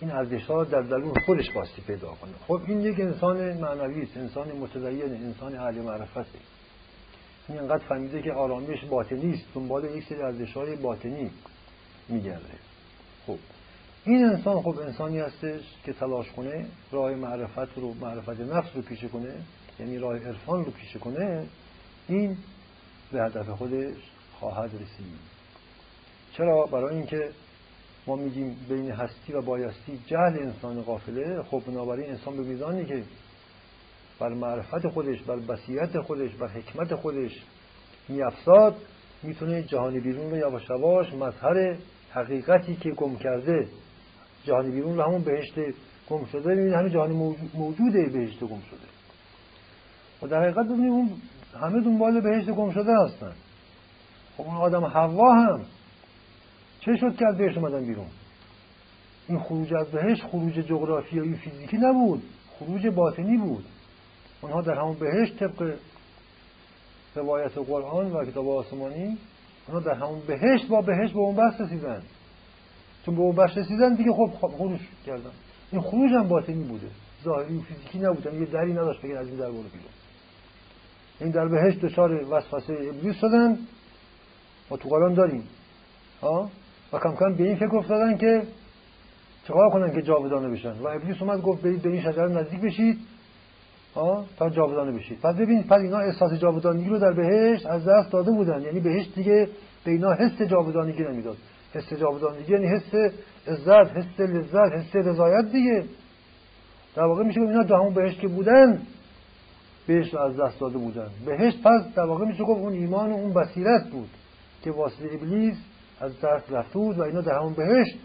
[0.00, 2.32] این ارزش در درون خودش باستی پیدا کنه.
[2.48, 6.38] خب این یک انسان معنوی است انسان متدین انسان اهل معرفته
[7.48, 11.30] این انقدر فهمیده که آرامش باطنی است دنبال یک سری ارزش باطنی
[12.08, 12.58] میگرده.
[13.26, 13.38] خب
[14.04, 19.08] این انسان خب انسانی هستش که تلاش کنه راه معرفت رو معرفت نفس رو پیشه
[19.08, 19.34] کنه.
[19.80, 21.46] یعنی راه عرفان رو پیشه کنه
[22.08, 22.36] این
[23.12, 23.96] به هدف خودش
[24.32, 25.34] خواهد رسید.
[26.32, 27.30] چرا؟ برای اینکه
[28.06, 33.02] ما میگیم بین هستی و بایستی جهل انسان قافله خب بنابراین انسان به میزانی که
[34.20, 37.42] بر معرفت خودش بر بصیرت خودش بر حکمت خودش
[38.08, 38.76] میافزاد
[39.22, 41.76] می‌تونه جهان بیرون رو یواش یواش مظهر
[42.10, 43.68] حقیقتی که گم کرده
[44.44, 45.54] جهان بیرون رو همون بهشت
[46.08, 47.10] گم شده می‌بینه همین جهان
[47.54, 48.93] موجوده بهشت گم شده.
[50.24, 51.10] و در حقیقت ببینیم اون
[51.60, 53.32] همه دنبال بهشت گم شده هستن.
[54.36, 55.60] خب اون آدم حوا هم
[56.80, 58.06] چه شد که از بهشت اومدن بیرون؟
[59.28, 62.22] این خروج از بهشت خروج جغرافیایی فیزیکی نبود
[62.58, 63.64] خروج باطنی بود.
[64.42, 65.74] اونها در همون بهشت طبق
[67.14, 69.18] روایت قرآن و کتاب آسمانی
[69.68, 72.02] اونها در همون بهشت با بهشت به اون بحث رسیدن.
[73.06, 75.30] چون به اون بحث رسیدن دیگه خب خروج کردن.
[75.72, 76.88] این خروج هم باطنی بوده.
[77.24, 80.03] ظاهری و فیزیکی نبودن یه دری نداشت بگن از این در برو بیرون.
[81.20, 83.58] این در بهشت دچار وسوسه ابلیس شدن.
[84.70, 85.44] ما تو قرآن داریم.
[86.22, 86.50] ها؟
[86.92, 88.42] و کم کم به این فکر افتادن که
[89.44, 92.98] چقدر کنن که جاودانه بشن؟ و ابلیس اومد گفت برید به این شجره نزدیک بشید.
[93.94, 95.20] ها؟ تا جاودانه بشید.
[95.20, 98.62] پس ببینید پس اینا احساس جاودانگی رو در بهشت از دست داده بودن.
[98.62, 99.48] یعنی بهشت دیگه
[99.84, 101.36] به اینا حس جاودانگی نمی‌داد.
[101.74, 103.12] حس جاودانگی یعنی حس
[103.46, 105.84] عزت حس لذت حس رضایت دیگه.
[106.96, 108.82] در واقع میشه اینا در همون بهشت که بودن
[109.86, 111.08] بهشت رو از دست داده بودن.
[111.26, 114.10] بهشت پس در واقع میشه گفت اون ایمان و اون بصیرت بود
[114.62, 115.56] که واسه ابلیس
[116.00, 117.96] از دست رفته بود و اینا در همون بهشت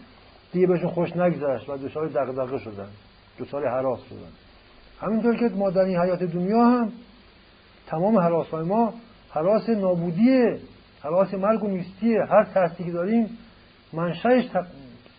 [0.52, 2.88] دیگه بهشون خوش نگذشت و دچار دغدغه شدن
[3.38, 4.30] دچار حراس شدن.
[5.00, 6.92] همینطور که ما در این حیات دنیا هم
[7.86, 8.94] تمام حراس های ما
[9.30, 10.58] حراس نابودیه
[11.02, 12.18] حراس مرگ و نیستیه.
[12.30, 13.38] هر ترسی که داریم
[13.92, 14.44] منشأش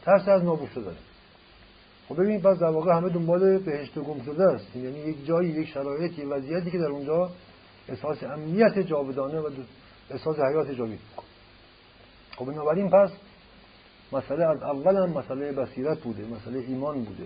[0.05, 0.95] ترس از نابود شدن
[2.11, 4.75] خب ببینید پس در واقع همه دنبال بهشت گم شده است.
[4.75, 7.29] یعنی یک جایی یک شرایط یک وضعیتی که در اونجا
[7.89, 9.49] احساس امنیت جاودانه و
[10.09, 10.99] احساس حیات جاوید
[12.37, 13.09] خب بنابراین پس
[14.11, 17.25] مسئله از اول هم مسئله بصیرت بوده مسئله ایمان بوده.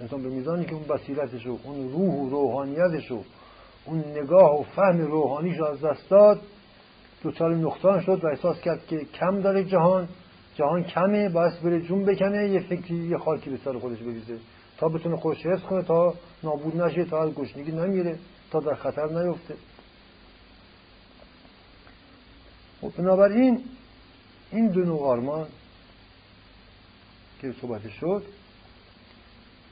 [0.00, 3.22] انسان به میزانی که اون بصیرتش و اون روح و روحانیتش و
[3.84, 6.40] اون نگاه و فهم روحانیش رو از دست داد
[7.22, 10.08] دوچار نقصان شد و احساس کرد که کم داره جهان.
[10.54, 14.38] جهان کمه باید بره جون بکنه یه فکری یه خاکی به سر خودش بریزه.
[14.78, 18.18] تا بتونه خودش حفظ کنه تا نابود نشه تا از گشنگی نمیره
[18.50, 19.54] تا در خطر نیفته.
[22.82, 23.64] و خب بنابراین
[24.50, 25.46] این دو نوع آرمان
[27.40, 28.22] که صحبت شد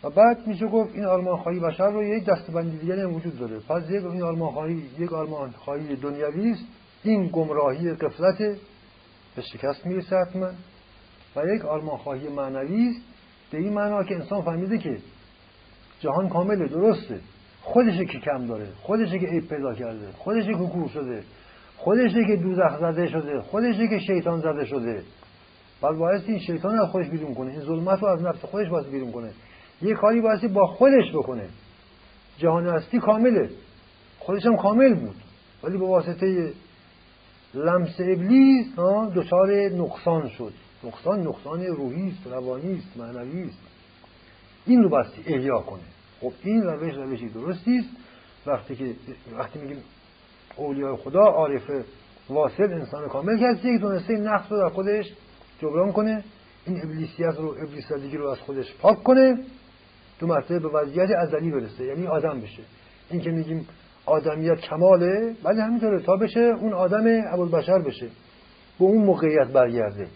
[0.03, 3.59] و بعد میشه گفت این آرمان خواهی بشر رو یک دستبندی دیگری هم وجود داره.
[3.59, 6.65] پس یک این آرمان خواهی یک آرمان خواهی دنیوی است.
[7.03, 8.39] این گمراهی قفلت
[9.37, 10.51] به شکست می‌رسه حتما.
[11.37, 13.01] و یک آرمان خواهی معنوی است
[13.51, 14.99] به این معنا که انسان فهمیده که
[16.01, 17.21] جهان کامله درسته.
[17.63, 21.23] خودشه که کم داره خودشه که عیب پیدا کرده خودشه که کور شده
[21.77, 25.03] خودشه که دوزخ زده شده خودشه که شیطان زده شده.
[25.83, 27.51] بل باید این شیطان از خودش بیرون کنه.
[27.51, 29.31] این ظلمت رو از نفس خودش باید بیرون کنه.
[29.83, 31.49] یه کاری باید با خودش بکنه.
[32.39, 33.51] جهان هستی کامله.
[34.19, 35.17] خودش هم کامل بود.
[35.63, 36.53] ولی به واسطه
[37.55, 38.67] لمس ابلیس
[39.15, 40.53] دچار نقصان شد.
[40.85, 43.59] نقصان نقصان روحی است روانی است معنوی است.
[44.67, 45.83] این رو باستی احیا کنه.
[46.21, 47.89] خب این روش روشی درستی است.
[48.47, 48.95] وقتی که
[49.39, 49.83] وقتی میگیم
[50.57, 51.71] اولیاء خدا عارف
[52.29, 55.13] واصل انسان کامل کسی یک دونسته نقص رو در خودش
[55.59, 56.25] جبران کنه.
[56.67, 59.45] این ابلیسیت رو ابلیس رو از خودش پاک کنه.
[60.19, 62.63] دو مرتبه به وضعیت ازلی برسه یعنی آدم بشه.
[63.11, 63.67] این که میگیم
[64.07, 66.03] آدمیت کماله ولی همینطوره.
[66.03, 67.05] تا بشه اون آدم
[67.53, 68.07] بشر بشه.
[68.79, 70.09] به اون موقعیت برگرده.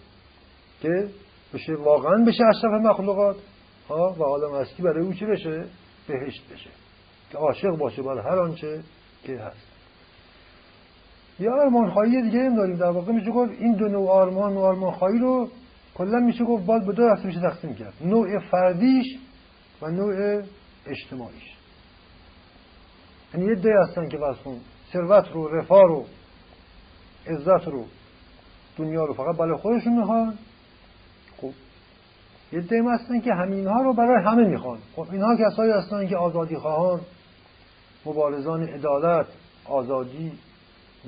[0.80, 1.08] که
[1.54, 3.36] بشه واقعا بشه اشرف مخلوقات.
[3.88, 5.64] ها و عالم هستی برای او چی بشه؟
[6.08, 6.70] بهشت بشه.
[7.30, 8.82] که عاشق باشه برای هر آنچه
[9.24, 9.66] که هست.
[11.38, 12.76] یا آرمان خواهی دیگه هم داریم.
[12.76, 15.48] در واقع میشه گفت این دو نوع آرمان و آرمان خواهی رو
[15.94, 17.94] کلا میشه گفت باید به دو دسته میشه تقسیم کرد.
[18.00, 19.06] نوع فردیش
[19.82, 20.42] و نوع
[20.86, 21.56] اجتماعیش.
[23.34, 24.60] یعنی یه دی هستن که واسه
[24.92, 26.04] ثروت رو رفاه رو
[27.26, 27.84] عزت رو
[28.78, 30.38] دنیا رو فقط برای خودشون می‌خوان.
[32.56, 34.78] یه دیم هستن که همین ها رو برای همه می‌خوان.
[34.96, 37.00] خب اینها کسایی هستن که آزادی خواهان
[38.06, 39.26] مبارزان عدالت
[39.64, 40.32] آزادی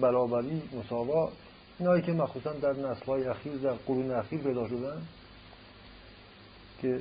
[0.01, 1.33] برابری مساوات.
[1.79, 5.03] اینایی که مخصوصا در نسلهای اخیر در قرون اخیر پیدا شدن
[6.83, 7.01] که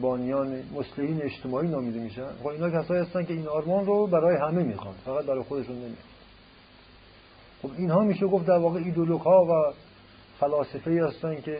[0.00, 2.28] بانیان مسلحین اجتماعی نامیده میشن.
[2.42, 6.08] خب اینا کسایی هستن که این آرمان رو برای همه می‌خوان فقط برای خودشون نمی‌خوان.
[7.62, 9.72] خب اینها میشه گفت در واقع ایدولوگ ها و
[10.40, 11.58] فلاسفه هستن که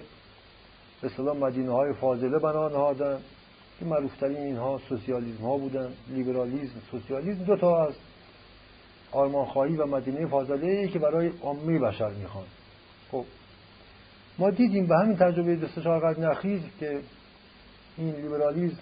[1.02, 3.20] به صلاح مدینه های فاضله بنا نهادن.
[3.78, 5.92] که معروفترین اینها سوسیالیسم ها بودن.
[6.08, 7.94] لیبرالیسم سوسیالیسم دو تا از
[9.12, 12.46] آرمانخواهی و مدینه فاضله که برای عامه بشر می‌خوان.
[13.12, 13.24] خب
[14.38, 17.00] ما دیدیم به همین تجربه دست چهار قرن اخیر که
[17.96, 18.78] این لیبرالیسم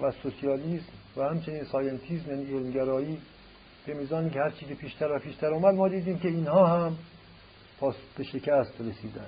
[0.00, 3.18] و سوسیالیسم و همچنین ساینتیزم یعنی علمگرایی
[3.86, 6.96] به میزانی که هر چی که پیشتر و پیشتر اومد ما دیدیم که اینها هم
[7.80, 9.26] پاس به شکست رسیدن.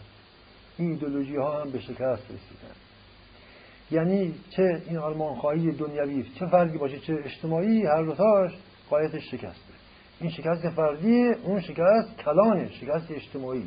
[0.78, 2.74] این ایدولوژی ها هم به شکست رسیدن.
[3.90, 8.52] یعنی چه این آرمان خواهی دنیوی چه فرقی باشه چه اجتماعی هر دوتاش
[8.90, 9.74] قایتش شکسته.
[10.20, 13.64] این شکست فردی اون شکست کلانه شکست اجتماعی.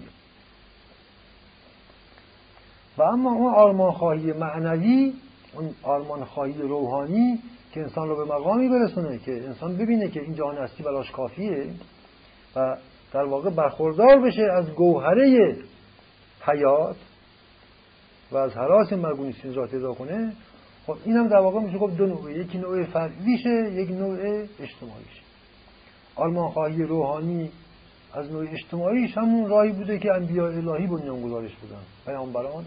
[2.98, 5.13] و اما اون آرمان خواهی معنوی
[5.56, 7.39] اون آرمان خواهی روحانی
[7.74, 11.70] که انسان رو به مقامی برسونه که انسان ببینه که این جهان هستی براش کافیه
[12.56, 12.78] و
[13.13, 15.56] در واقع برخوردار بشه از گوهره
[16.47, 16.95] حیات
[18.31, 20.33] و از حراس مرگونی را پیدا کنه
[20.88, 22.39] خب این هم در واقع میشه گفت دو نوعه.
[22.39, 24.17] یکی نوع فردیشه یک نوع
[24.60, 25.21] اجتماعیشه.
[26.15, 27.51] آرمان خواهی روحانی
[28.13, 31.81] از نوع اجتماعیش همون راهی بوده که انبیاء الهی بنیان گذارش بودن.
[32.05, 32.65] پیامبران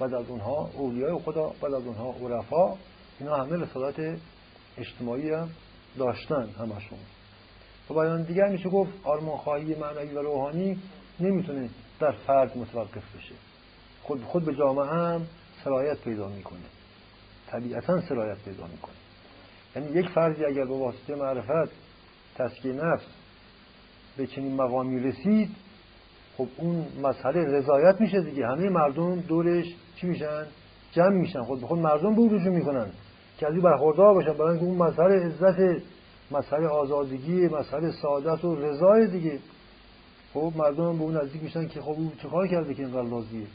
[0.00, 2.76] بعد از اونها اولیای خدا بعد از اونها عرفا
[3.20, 4.18] اینا همه رسالت
[4.78, 5.48] اجتماعی هم
[5.98, 6.98] داشتن همشون.
[7.90, 10.78] و بیان دیگر میشه گفت آرمان خواهی معنوی و روحانی
[11.20, 11.68] نمی‌تونه
[12.00, 13.34] در فرد متوقف بشه.
[14.02, 15.22] خود خود به جامعه هم
[15.64, 16.60] سرایت پیدا می‌کنه.
[17.50, 18.94] طبیعتا سرایت پیدا می‌کنه.
[19.76, 21.72] یعنی یک فردی اگر به واسطه معرفت
[22.34, 23.04] تسکیه نفس
[24.16, 25.50] به چنین مقامی رسید
[26.36, 28.46] خب اون مسئله رضایت میشه دیگه.
[28.46, 30.46] همه مردم دورش چی میشن؟
[30.92, 31.42] جمع میشن.
[31.42, 32.90] خود به خود مردم به رجوع می‌کنن.
[33.38, 34.32] که از این برخوردار باشن.
[34.32, 35.82] برای اون مسئله عزت
[36.30, 39.38] مسئله آزادگی مسئله سعادت و رضای دیگه.
[40.34, 43.46] خب مردم به اون نزدیک میشن که خب او چه کار کرده که اینقدر راضیه؟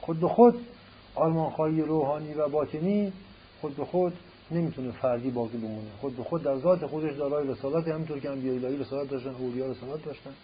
[0.00, 0.66] خود به خود
[1.14, 3.12] آرمانخواهی روحانی و باطنی
[3.60, 4.12] خود به خود
[4.50, 5.90] نمی‌تونه فردی باقی بمونه.
[6.00, 9.66] خود به خود در ذات خودش دارای رسالت همینطور که انبیاء الهی رسالت داشتن اولیا
[9.66, 10.34] رسالت داشتن.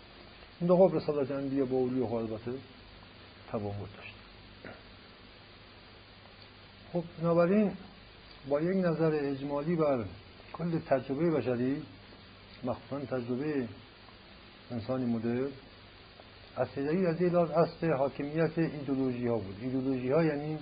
[0.60, 2.52] این دو خب رسالت انبیا با اولیا خب البته
[3.48, 4.14] تفاوت داشت.
[6.92, 7.72] خب بنابراین
[8.48, 10.04] با یک نظر اجمالی بر
[10.52, 11.82] کل تجربه بشری
[12.64, 13.68] مخصوصا تجربه
[14.70, 15.20] انسانی
[16.58, 19.56] مدر از این اصل حاکمیت ایدولوژی ها بود.
[19.60, 20.58] ایدولوژی ها یعنی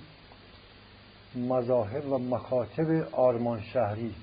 [1.35, 4.15] مذاهب و مکاتب آرمان شهری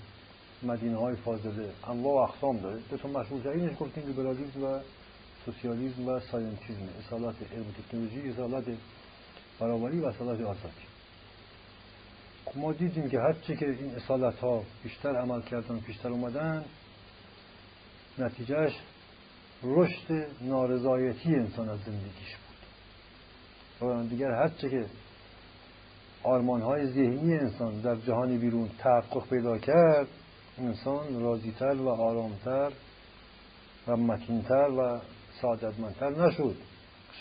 [0.62, 1.70] مدینه های فاضله.
[1.88, 2.80] انواع و اقسام داره.
[2.90, 4.80] دو تا مشهورترینش گفتیم لیبرالیسم و
[5.44, 6.88] سوسیالیسم و ساینتیزم.
[7.06, 8.64] اصالت علم تکنولوژی اصالت
[9.60, 10.86] برابری و اصالت آزادی
[12.54, 16.64] ما دیدیم که هرچی که این اصالت ها بیشتر عمل کردن بیشتر اومدن
[18.18, 18.72] نتیجهش
[19.62, 22.36] رشد نارضایتی انسان از زندگیش
[23.80, 23.90] بود.
[23.90, 24.86] و دیگر هرچه که
[26.62, 30.08] های ذهنی انسان در جهان بیرون تحقق پیدا کرد
[30.58, 32.72] انسان راضیتر و آرامتر
[33.88, 35.00] و متینتر و
[35.42, 36.56] سعادتمندتر نشد.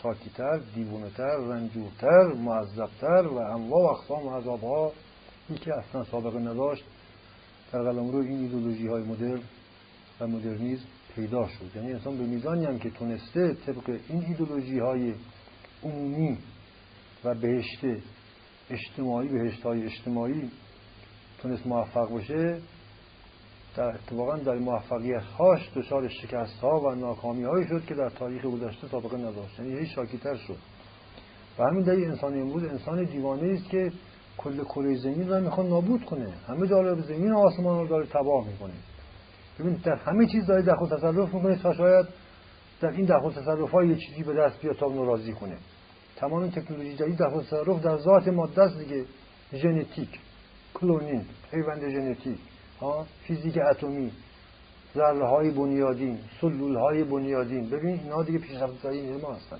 [0.03, 4.91] شاکیتر دیوونتر رنجورتر معذبتر و انواع و اقسام عذابها
[5.61, 6.83] که اصلا سابقه نداشت.
[7.71, 9.41] در قلمرو این ایدولوژی های مدرن
[10.19, 11.75] و مدرنیزم پیدا شد.
[11.75, 15.13] یعنی انسان به میزانی هم که تونسته طبق این ایدولوژی های
[15.83, 16.37] عمومی
[17.23, 17.79] و بهشت
[18.69, 20.51] اجتماعی بهشت های اجتماعی
[21.41, 22.61] تونست موفق باشه
[23.75, 28.45] در اتفاقا در موفقیت هاش دچار شکست ها و ناکامی هایی شد که در تاریخ
[28.45, 29.59] گذشته سابقه نداشت.
[29.59, 30.57] یعنی هیچ شاکیتر شد.
[31.59, 33.91] و همین دلیل انسان امروز انسان دیوانه است که
[34.37, 36.33] کل کره زمین رو می‌خواد نابود کنه.
[36.47, 38.73] همه جالب زمین و آسمان رو داره تباه می‌کنه.
[39.59, 41.55] ببین در همه چیز داره دخل تصرف می‌کنه.
[41.55, 42.05] تا شاید
[42.81, 45.57] در این دخل تصرف های یه چیزی به دست بیاد تا راضی کنه.
[46.15, 49.05] تمام تکنولوژی جدید دخل تصرف در ذات ماده است دیگه
[49.53, 50.19] ژنتیک
[50.73, 52.37] کلونین پیوند ژنتیک
[53.27, 54.11] فیزیک اتمی
[54.95, 57.69] ذره های بنیادین سلول های بنیادین.
[57.69, 59.57] ببین اینا دیگه پیشرفت‌های علم هستن.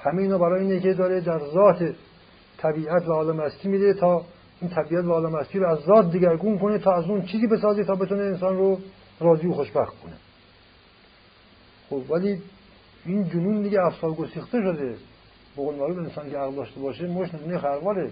[0.00, 1.94] همه اینا برای اینه که داره در ذات
[2.58, 4.24] طبیعت و عالم هستی میده تا
[4.64, 7.84] این طبیعت و عالم هستی رو از ذات دیگرگون کنه تا از اون چیزی بسازه
[7.84, 8.78] تا بتونه انسان رو
[9.20, 10.16] راضی و خوشبخت کنه.
[11.90, 12.42] خب ولی
[13.06, 14.96] این جنون دیگه افسار گسیخته شده.
[15.56, 18.10] بقول معروف انسان که عقل داشته باشه مش نتونه خرواره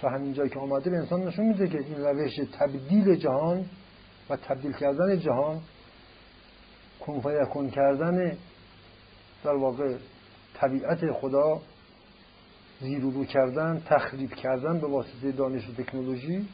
[0.00, 3.64] تا همین جایی که آمده به انسان نشون میده که این روش تبدیل جهان
[4.30, 5.60] و تبدیل کردن جهان
[7.52, 8.36] کن کردن
[9.44, 9.94] در واقع
[10.54, 11.60] طبیعت خدا
[12.80, 16.46] زیرورو کردن تخریب کردن به واسطه دانش و تکنولوژی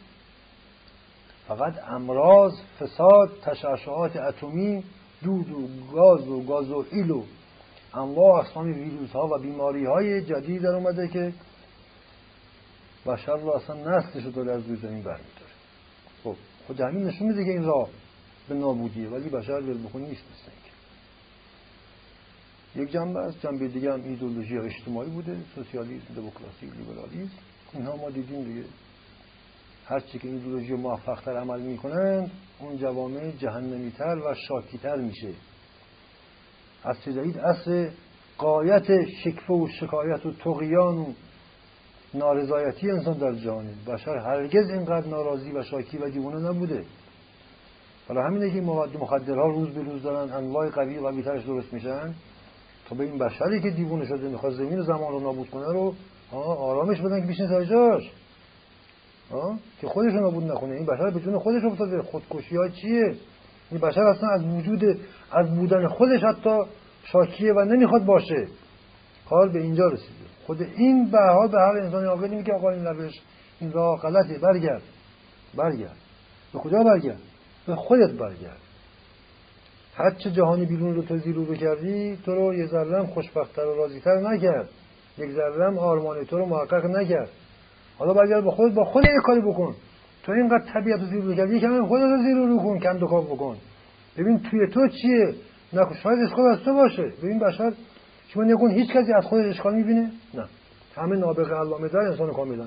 [1.48, 4.84] فقط امراض فساد تشعشعات اتمی
[5.22, 6.84] دود و گاز و گاز و
[7.94, 11.32] انواع اقسام ویروس ها و بیماری های جدید در اومده که
[13.06, 15.52] بشر رو اصلا نسلش رو داره از روی زمین برمیداره.
[16.24, 17.88] خب خود همین نشون میده که این راه
[18.48, 20.22] به نابودیه ولی بشر بخون نیست.
[20.32, 20.61] مثل
[22.76, 23.40] یک جنبه است.
[23.40, 25.36] جنبه دیگه هم ایدولوژی اجتماعی بوده.
[25.54, 27.32] سوسیالیسم دموکراسی لیبرالیسم.
[27.72, 28.64] اینها ما دیدیم دیگه.
[29.86, 35.32] هرچی که ایدولوژی موفقتر عمل می‌کنند اون جوامع جهنمیتر و شاکیتر میشه.
[36.84, 37.90] اصل جدید؟ اصل
[38.38, 38.86] قایت
[39.24, 41.12] شکفه و شکایت و تقیان و
[42.14, 46.84] نارضایتی انسان در جهان بشر هرگز اینقدر ناراضی و شاکی و دیوانه نبوده.
[48.08, 52.14] حالا همینه که مواد مخدرها روز به روز دارن انواع قوی و قویترش درست میشن.
[52.94, 55.94] به این بشری که دیوونه شده می‌خواد زمین و زمان رو نابود کنه رو
[56.32, 58.10] آرامش بدن که بیشتر سر جاش.
[59.80, 60.74] که خودش رو نابود نکنه.
[60.74, 62.02] این بشر به جون خودش افتاده.
[62.02, 63.14] خودکشی ها چیه؟
[63.70, 65.00] این بشر اصلا از وجود
[65.32, 66.58] از بودن خودش حتی
[67.04, 68.46] شاکیه و نمی‌خواد باشه.
[69.30, 70.12] کار به اینجا رسیده.
[70.46, 73.12] خود این به حال به هر انسان عاقلی میگه آقا این روش
[73.60, 74.38] این راه غلطه.
[74.38, 74.82] برگرد.
[75.54, 75.96] برگرد.
[76.52, 77.20] به کجا برگرد؟
[77.66, 78.58] به خودت برگرد.
[79.94, 83.74] هر چه جهانی بیرون رو تو زیرو رو کردی تو رو یه ذره خوشبختتر و
[83.74, 84.68] راضیتر نکرد.
[85.18, 87.28] یک ذره آرمان تو رو محقق نکرد.
[87.98, 89.74] حالا برگرد با خود با خود یه کاری بکن.
[90.22, 93.56] تو اینقدر طبیعت رو زیرو کردی کمی خودت رو زیرو رو کن کم دکاف بکن.
[94.18, 95.34] ببین توی تو چیه؟
[95.72, 97.12] نکن شاید اشکال از تو باشه.
[97.22, 97.72] ببین بشر
[98.28, 100.44] شما نگون هیچ کسی از خودش اشکال می‌بینه نه.
[100.96, 102.66] همه نابغه علامه دار انسان کاملا.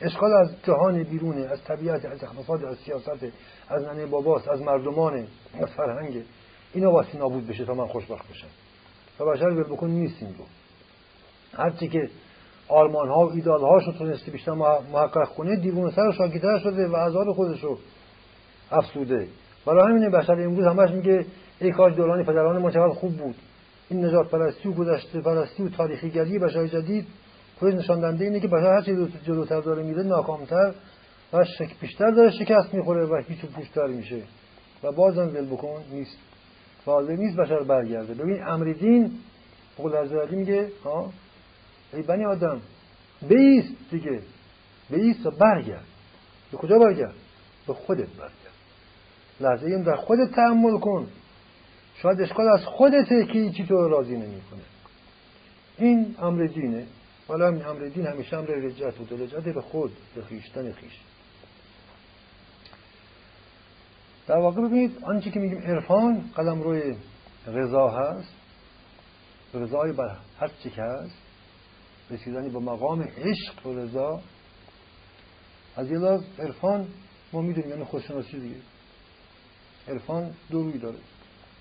[0.00, 3.24] اشکال از جهان بیرونه از طبیعت از اقتصاد از سیاست
[3.68, 5.26] از ننه باباست از مردمان
[5.60, 6.24] از فرهنگ
[6.74, 8.46] اینا واسه نابود بشه تا من خوشبخت بشم.
[9.20, 10.44] و بشر بکن نیست این رو.
[11.54, 12.10] هرچی که
[12.68, 14.52] آرمان ها و ایدال هاش رو تونسته بیشتر
[14.92, 17.78] محقق کنه دیوون سر و شاکیتر شده و عذاب خودش رو
[18.70, 19.28] افسوده.
[19.66, 21.26] برای همین بشر امروز همش میگه
[21.60, 23.34] ای کاش دوران پدران ما چقدر خوب بود.
[23.88, 27.06] این نجات پرستی و گذشته پرستی و تاریخی گری بشر جدید
[27.58, 30.74] خود نشان دهنده اینه که بشر هر چیز جلوتر داره میره ناکامتر
[31.32, 34.22] و شک بیشتر داره شکست می‌خوره و هیچ پوشتر میشه.
[34.82, 36.16] و بازم ول بکن نیست.
[36.86, 38.14] واضح نیست بشر برگرده.
[38.14, 39.12] ببین امر دین
[39.76, 41.12] قول از میگه ها؟
[41.92, 42.60] ای بنی آدم
[43.28, 44.20] بیست دیگه
[44.90, 45.84] بیست و برگرد.
[46.52, 47.14] به کجا برگرد؟
[47.66, 48.54] به خودت برگرد.
[49.40, 51.06] لحظه این در خودت تحمل کن.
[52.02, 54.60] شاید اشکال از خودته که چی تو راضی نمی‌کنه.
[55.78, 56.86] این امر دینه.
[57.28, 61.00] حالا این امر دین همیشه امر رجت و دلجت به خود به خیشتن خیش.
[64.30, 66.96] در واقع ببینید آنچه که میگیم عرفان قلم روی
[67.46, 68.34] رضا هست
[69.54, 71.16] رضای بر هر چی که هست
[72.10, 74.20] رسیدنی به مقام عشق و رضا.
[75.76, 76.86] از یه لحاظ عرفان
[77.32, 78.60] ما می‌دونیم یعنی خودشناسی دیگه.
[79.88, 80.98] عرفان دو روی داره.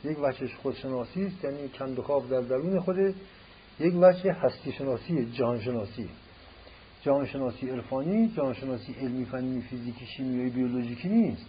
[0.03, 3.15] یک وجهش خودشناسی است یعنی کندوخاف در درون خوده.
[3.80, 6.09] یک وجه هستی شناسی جهان شناسی
[7.01, 11.45] جهان شناسی عرفانی جهان شناسی علمی فنی فیزیکی شیمیایی بیولوژیکی نیست.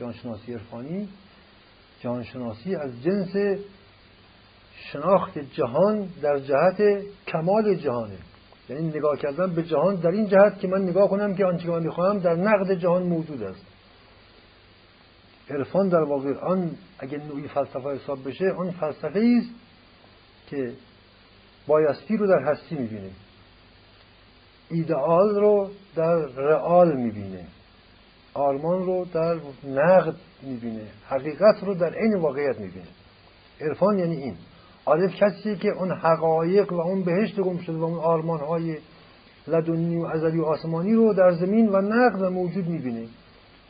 [0.00, 1.08] جهان شناسی عرفانی
[2.00, 3.60] جهان شناسی از جنس
[4.92, 8.18] شناخت جهان در جهت کمال جهانه.
[8.68, 11.70] یعنی نگاه کردن به جهان در این جهت که من نگاه کنم که آنچه که
[11.70, 13.64] من می‌خواهم در نقد جهان موجود است.
[15.50, 19.50] عرفان در واقع آن اگر نوعی فلسفه حساب بشه آن فلسفه است
[20.50, 20.72] که
[21.66, 23.10] بایستی رو در هستی می‌بینه.
[24.70, 27.46] ایدئال رو در رئال می‌بینه.
[28.34, 32.86] آرمان رو در نقد می‌بینه حقیقت رو در عین واقعیت می‌بینه.
[33.60, 34.34] عرفان یعنی این.
[34.86, 38.78] عارف کسی که اون حقایق و اون بهشت گم شده و اون آرمان های
[39.48, 43.06] لدنی و ازلی و آسمانی رو در زمین و نقد و موجود می‌بینه.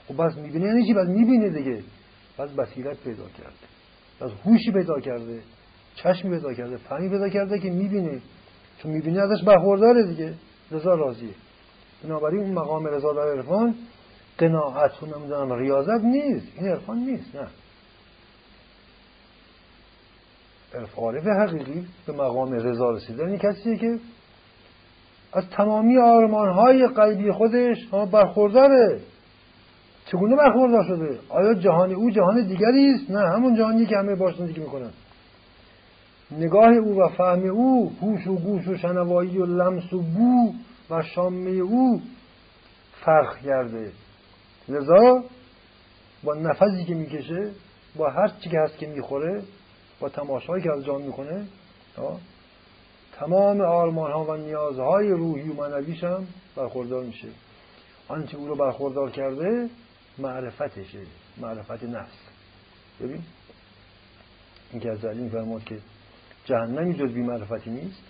[0.08, 1.82] خب بس می‌بینه یعنی چی؟ بس می‌بینه دیگه.
[2.38, 3.66] بس بصیرت پیدا کرده.
[4.20, 5.40] بس هوشی پیدا کرده.
[5.94, 6.76] چشمی پیدا کرده.
[6.76, 8.20] فهمی پیدا کرده که می‌بینه.
[8.78, 10.34] چون می‌بینه ازش برخورداره دیگه.
[10.70, 11.34] رضا راضیه.
[12.04, 13.74] بنابراین اون مقام رضا در عرفان
[14.40, 16.46] قناعت و نمی‌دونم ریاضت نیست.
[16.56, 17.48] این عرفان نیست نه.
[20.96, 23.98] عارف حقیقی به مقام رضا رسیدن این کسیه که
[25.32, 27.76] از تمامی های قلبی خودش
[28.12, 29.00] برخورداره.
[30.06, 34.36] چگونه برخوردار شده؟ آیا جهان او جهان دیگری است؟ نه همون جهانی که همه باش
[34.36, 34.90] زندگی می‌کنن.
[36.30, 40.52] نگاه او و فهم او هوش و گوش و شنوایی و لمس و بو
[40.90, 42.00] و شامه او
[43.04, 43.92] فرق کرده.
[44.68, 45.24] لذا
[46.24, 47.50] با نفسی که می‌کشه
[47.96, 49.42] با هر چی که هست که می‌خوره
[50.00, 51.46] با تماشایی که از جان می‌کنه
[53.12, 57.28] تمام آرمان ها و نیازهای روحی و معنویش هم برخوردار میشه.
[58.08, 59.70] آنچه او رو برخوردار کرده
[60.18, 61.00] معرفتشه
[61.38, 62.18] معرفت نفس.
[63.00, 63.22] ببین
[64.70, 65.30] این که از علی
[65.66, 65.78] که
[66.44, 68.02] جهنمی جز بی معرفتی نیست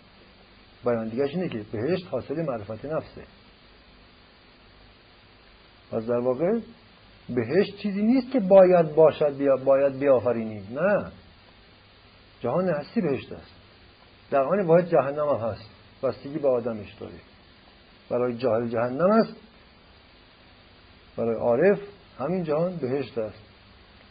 [0.85, 3.23] بیان دیگرش اینه که بهشت حاصل معرفت نفسه.
[5.93, 6.61] و در واقع
[7.28, 11.12] بهشت چیزی نیست که باید باشد بیا باید بیافرینیم نه.
[12.41, 13.53] جهان هستی بهشت است
[14.30, 15.70] در آن واحد جهنم هم هست.
[16.03, 17.14] بستگی به آدمش داره.
[18.11, 19.36] برای جاهل جهنم است.
[21.16, 21.78] برای عارف
[22.18, 23.43] همین جهان بهشت است.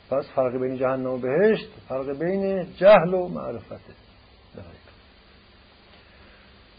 [0.09, 3.93] پس فرق بین جهنم و بهشت فرق بین جهل و معرفته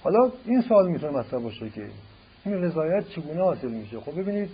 [0.03, 1.91] حالا این سوال می‌تونه مطرح باشه که
[2.45, 4.51] این رضایت چگونه حاصل میشه؟ خب ببینید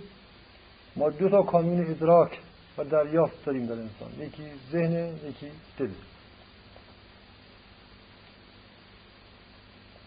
[0.97, 2.39] ما دو تا کانون ادراک
[2.77, 4.11] و دریافت داریم در انسان.
[4.19, 5.89] یکی ذهن یکی دل.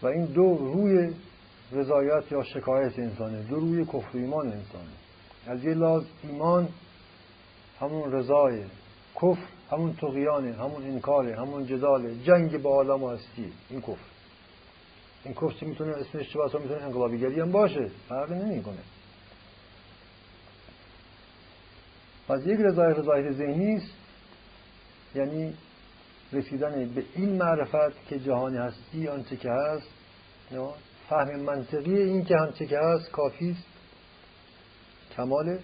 [0.01, 1.13] و این دو روی
[1.71, 4.91] رضایت یا شکایت انسانه دو روی کفر ایمان انسانه.
[5.47, 6.69] از یه لاز ایمان
[7.79, 8.63] همون رضای
[9.15, 12.15] کفر همون تقیانه همون انکاره همون جداله.
[12.23, 14.11] جنگ با عالم و هستی این کفر.
[15.23, 17.91] این کفر می‌تونه؟ اسمش چه می‌تونه انقلابیگری هم باشه.
[18.09, 18.79] فرقی نمی‌کنه.
[22.31, 23.93] پس یک رضای رضایت ذهنی است
[25.15, 25.53] یعنی
[26.33, 29.87] رسیدن به این معرفت که جهان هستی آنچه که هست
[31.09, 33.63] فهم منطقی این که آنچه که هست کافی است
[35.17, 35.59] کماله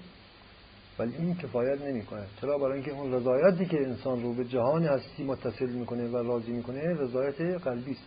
[1.00, 5.24] ولی این کفایت نمی‌کنه چرا؟ برای اینکه اون رضایتی که انسان رو به جهان هستی
[5.24, 8.04] متصل می‌کنه و راضی می‌کنه رضایت قلبی است.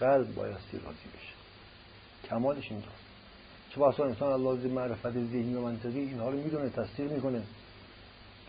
[0.00, 1.34] قلب بایستی راضی بشه.
[2.30, 3.10] کمالش اینجاست
[3.70, 7.42] چه واسه انسان الله معرفت ذهنی و منطقی اینها رو می‌دونه تصدیق می‌کنه.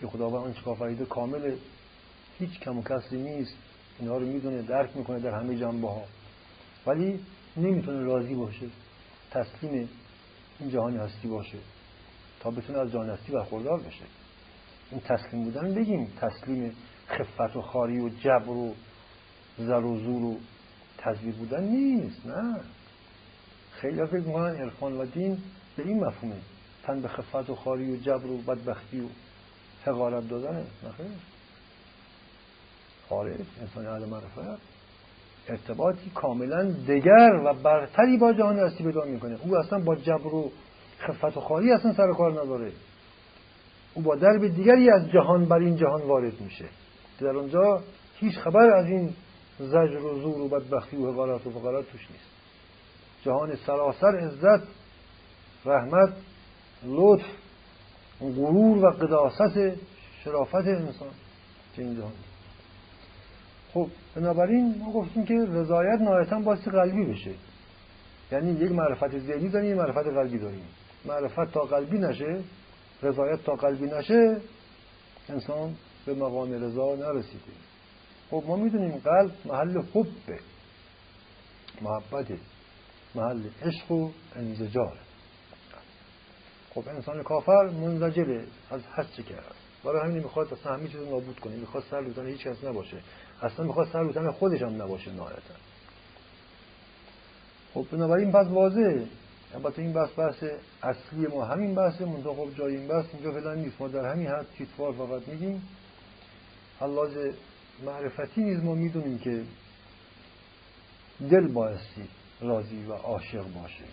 [0.02, 1.58] که خداوند آنچه کافریده کامله
[2.40, 3.56] هیچ کم و کسی نیست.
[4.00, 6.04] اینها رو می‌دونه درک می‌کنه در همه جنبه ها
[6.88, 7.20] ولی
[7.58, 8.66] نمی‌تونه راضی باشه
[9.32, 9.90] تسلیم
[10.60, 11.58] این جهانی هستی باشه
[12.40, 14.06] تا بتونه از جهان هستی برخوردار بشه.
[14.92, 16.76] این تسلیم بودن بگیم تسلیم
[17.10, 18.74] خفت و خاری و جبر و
[19.58, 20.38] زر و زور و
[20.98, 22.62] تزویر بودن نیست نه.
[23.72, 25.38] خیلی فکر می‌کنن عرفان و دین
[25.78, 26.42] به این مفهومه.
[26.84, 29.08] تن به خفت و خاری و جبر و بدبختی و
[29.86, 31.08] حقارت دادنه نخیر.
[33.10, 34.62] خارج انسان اهل معرفت
[35.48, 39.38] ارتباطی کاملا دگر و برتری با جهان هستی پیدا می‌کنه.
[39.42, 40.52] او اصلا با جبر و
[41.00, 42.72] خفت و خاری اصلا سر کار نداره.
[43.94, 46.66] او با درب دیگری از جهان بر این جهان وارد میشه.
[47.20, 47.84] در اونجا
[48.16, 49.14] هیچ خبر از این
[49.60, 52.32] زجر و زور و بدبختی و حقارت و فقارت توش نیست.
[53.24, 54.68] جهان سراسر عزت
[55.66, 56.14] رحمت
[56.84, 57.26] لطف
[58.22, 59.80] غرور و قداست
[60.24, 61.10] شرافت انسان
[61.76, 62.12] که این جهان
[63.74, 67.34] خب بنابراین ما گفتیم که رضایت نهایتا باسی قلبی بشه.
[68.32, 70.66] یعنی یک معرفت ذهنی داریم یک معرفت قلبی داریم.
[71.06, 72.44] معرفت تا قلبی نشه
[73.04, 74.42] رضایت تا قلبی نشه
[75.30, 77.52] انسان به مقام رضا نرسیده.
[78.32, 80.40] خب ما می‌دونیم قلب محل حبه
[81.82, 82.28] محبت
[83.16, 84.98] محل عشق و انزجار
[86.74, 91.40] خب انسان کافر منزجره از هست چه کرد برای همین می‌خواد اصلا همه چیز نابود
[91.40, 91.56] کنه.
[91.56, 92.98] می‌خواد سر روزن هیچ کس نباشه.
[93.42, 95.54] اصلا می‌خواد سر روزن خودش هم نباشه نهایتا.
[97.74, 99.06] خب بنابراین پس واضحه.
[99.54, 100.44] البته این بحث بحث
[100.84, 102.06] اصلی ما همین بحثه.
[102.06, 103.82] منطقه خب جای این بحث اینجا فعلا نیست.
[103.82, 105.62] ما در همین حد تیتوار فقط میگیم.
[106.80, 107.18] حلاز
[107.86, 109.44] معرفتی نیز ما می‌دونیم که
[111.32, 112.08] دل بایستی
[112.42, 113.84] راضی و عاشق باشه.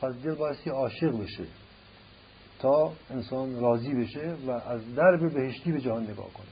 [0.00, 1.44] پس دل بایستی عاشق بشه.
[2.58, 6.46] تا انسان راضی بشه و از درب بهشتی به جهان نگاه کنه.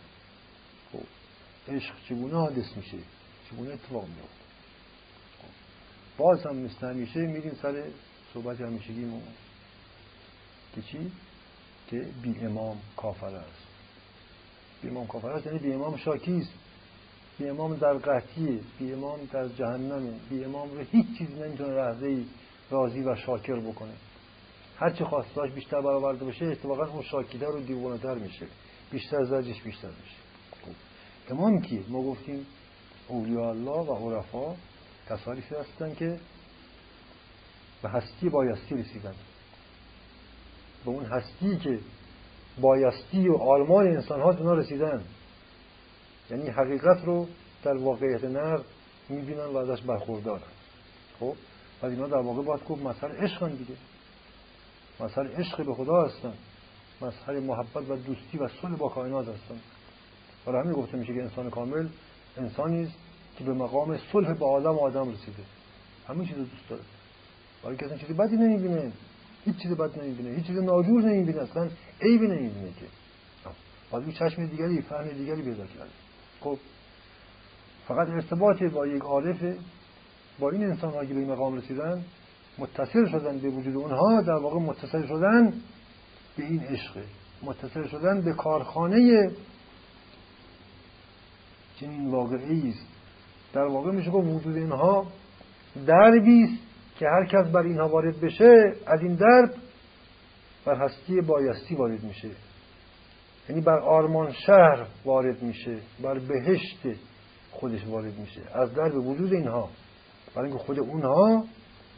[0.93, 1.07] خب
[1.73, 2.99] عشق چگونه حادث میشه؟
[3.51, 4.45] چگونه اتفاق میفته
[6.19, 7.85] باز هم مثل همیشه میریم سر
[8.35, 9.23] صحبت همیشگیمون
[10.75, 11.13] که چی؟
[11.91, 13.67] که بی امام کافر است.
[14.83, 16.53] بی امام کافر است یعنی بی امام شاکیست
[17.39, 22.25] بی امام در قطعیه بی امام در جهنمه بی امام رو هیچ چیزی نمی‌تونه لحظه
[22.71, 23.93] راضی و شاکر بکنه.
[24.79, 28.47] هرچی خواستاش بیشتر برآورده بشه اتفاقا اون شاکیده رو دیوانه تر میشه.
[28.91, 30.17] بیشتر زرجش بیشتر میشه.
[30.63, 30.73] خب.
[31.33, 32.47] امام کیه ما گفتیم
[33.09, 34.57] اولیاء الله و عرفا
[35.11, 36.21] کسانی هستن که
[37.83, 39.15] به هستی بایستی رسیدن.
[40.85, 41.79] به اون هستی که
[42.61, 45.05] بایستی و آرمان انسان ها اونا رسیدن.
[46.31, 47.27] یعنی حقیقت رو
[47.65, 48.59] در واقعیت نر
[49.09, 50.43] می‌بینن و ازش برخوردارن.
[51.21, 51.35] خب.
[51.83, 53.75] و اینا در واقع باید گفت مثل عشق دیگه.
[55.01, 56.35] مثل عشق به خدا هستن.
[57.03, 59.61] مثل محبت و دوستی و صلح با کائنات هستن.
[60.47, 61.89] برای همین گفته میشه که انسان کامل
[62.37, 62.95] انسانی است
[63.39, 65.43] که به مقام صلح با آدم آدم رسیده.
[66.09, 66.83] همه چیز دوست داره.
[67.63, 68.93] برای اصلا چیزی بدی نمی‌بینه.
[69.45, 70.37] هیچ چیز بد نمی‌بینه.
[70.37, 71.43] هیچ چیز ناجور نمی‌بینه.
[71.43, 71.71] اصلا
[72.01, 72.87] عیبی نمی‌بینه که.
[73.91, 75.91] باید چشم دیگری فهم دیگری پیدا کرده.
[76.41, 76.59] خب.
[77.89, 79.57] فقط ارتباط با یک عارف
[80.39, 82.05] با این انسان که به مقام رسیدن
[82.59, 85.51] متصل شدن به وجود اونها در واقع متصل شدن
[86.37, 87.05] به این عشقه.
[87.43, 89.31] متصل شدن به کارخانه
[91.81, 92.87] چنین واقعی است.
[93.53, 95.07] در واقع میشه گفت وجود اینها
[95.87, 96.63] دربی است
[96.99, 99.55] که هر کس بر اینها وارد بشه از این درب
[100.65, 102.31] بر هستی بایستی وارد میشه.
[103.49, 106.87] یعنی بر آرمان شهر وارد میشه بر بهشت
[107.51, 108.41] خودش وارد میشه.
[108.55, 109.69] از درب وجود اینها.
[110.35, 111.45] برای اینکه خود اونها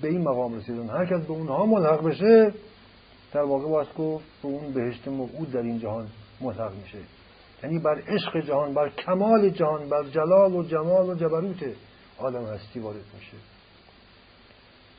[0.03, 0.91] به این مقام رسیدن.
[0.91, 2.55] هر کس به اونها ملحق بشه
[3.33, 6.09] در واقع باید گفت به اون بهشت موعود در این جهان
[6.41, 6.99] ملحق میشه.
[7.63, 11.75] یعنی بر عشق جهان بر کمال جهان بر جلال و جمال و جبروت
[12.19, 13.37] عالم هستی وارد میشه.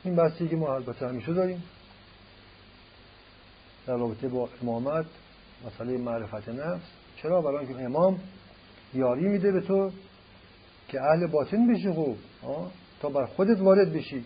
[0.04, 1.62] این بحثی که ما البته همیشه داریم.
[3.86, 5.06] در رابطه با امامت
[5.66, 6.82] مسئله معرفت نفس.
[7.22, 8.20] چرا؟ برای اینکه امام
[8.94, 9.90] یاری میده به تو
[10.88, 12.16] که اهل باطن بشی خوب
[13.00, 14.24] تا بر خودت وارد بشی.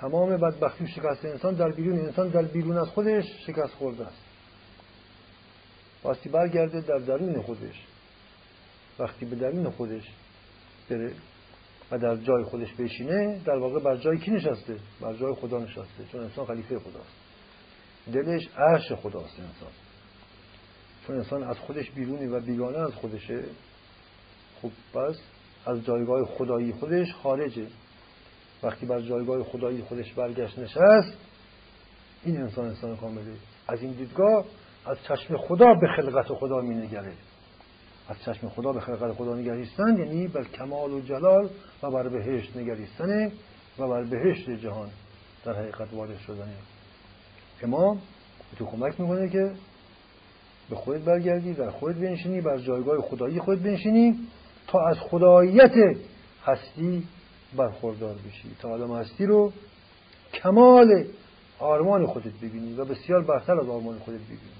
[0.00, 4.22] تمام بدبختی و شکست انسان در بیرون انسان در بیرون از خودش شکست خورده است.
[6.02, 7.86] واستی برگرده در درون خودش.
[8.98, 10.02] وقتی به درون خودش
[10.90, 11.12] بره
[11.90, 16.04] و در جای خودش بشینه در واقع بر جای کی نشسته؟ بر جای خدا نشسته
[16.12, 17.14] چون انسان خلیفه خداست.
[18.12, 19.72] دلش عرش خداست انسان.
[21.06, 23.44] چون انسان از خودش بیرونی و بیگانه از خودشه
[24.62, 25.16] خب پس
[25.66, 27.66] از جایگاه خدایی خودش خارجه.
[28.62, 31.16] وقتی بر جایگاه خدایی خودش برگشت نشست
[32.24, 33.32] این انسان انسان کامله.
[33.68, 34.44] از این دیدگاه
[34.86, 37.12] از چشم خدا به خلقت خدا می نگره
[38.08, 41.50] از چشم خدا به خلقت خدا نگریستن یعنی بر کمال و جلال
[41.82, 43.32] و بر بهشت نگریستن
[43.78, 44.90] و بر بهشت جهان
[45.44, 46.54] در حقیقت وارد شدنه
[47.62, 48.00] امام
[48.58, 49.52] تو کمک می‌کنه که
[50.70, 54.18] به خودت برگردی در خودت بنشینی بر جایگاه خدایی خودت بنشینی
[54.66, 55.72] تا از خداییت
[56.44, 57.04] هستی
[57.56, 58.56] برخوردار بشی.
[58.60, 59.52] تا عالم هستی رو
[60.34, 61.04] کمال
[61.58, 64.58] آرمان خودت ببینی و بسیار برتر از آرمان خودت ببینی.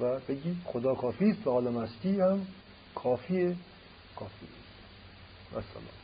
[0.00, 2.46] و بگی خدا کافی است و عالم هستی هم
[2.94, 3.56] کافیه.
[5.54, 5.97] و سلام.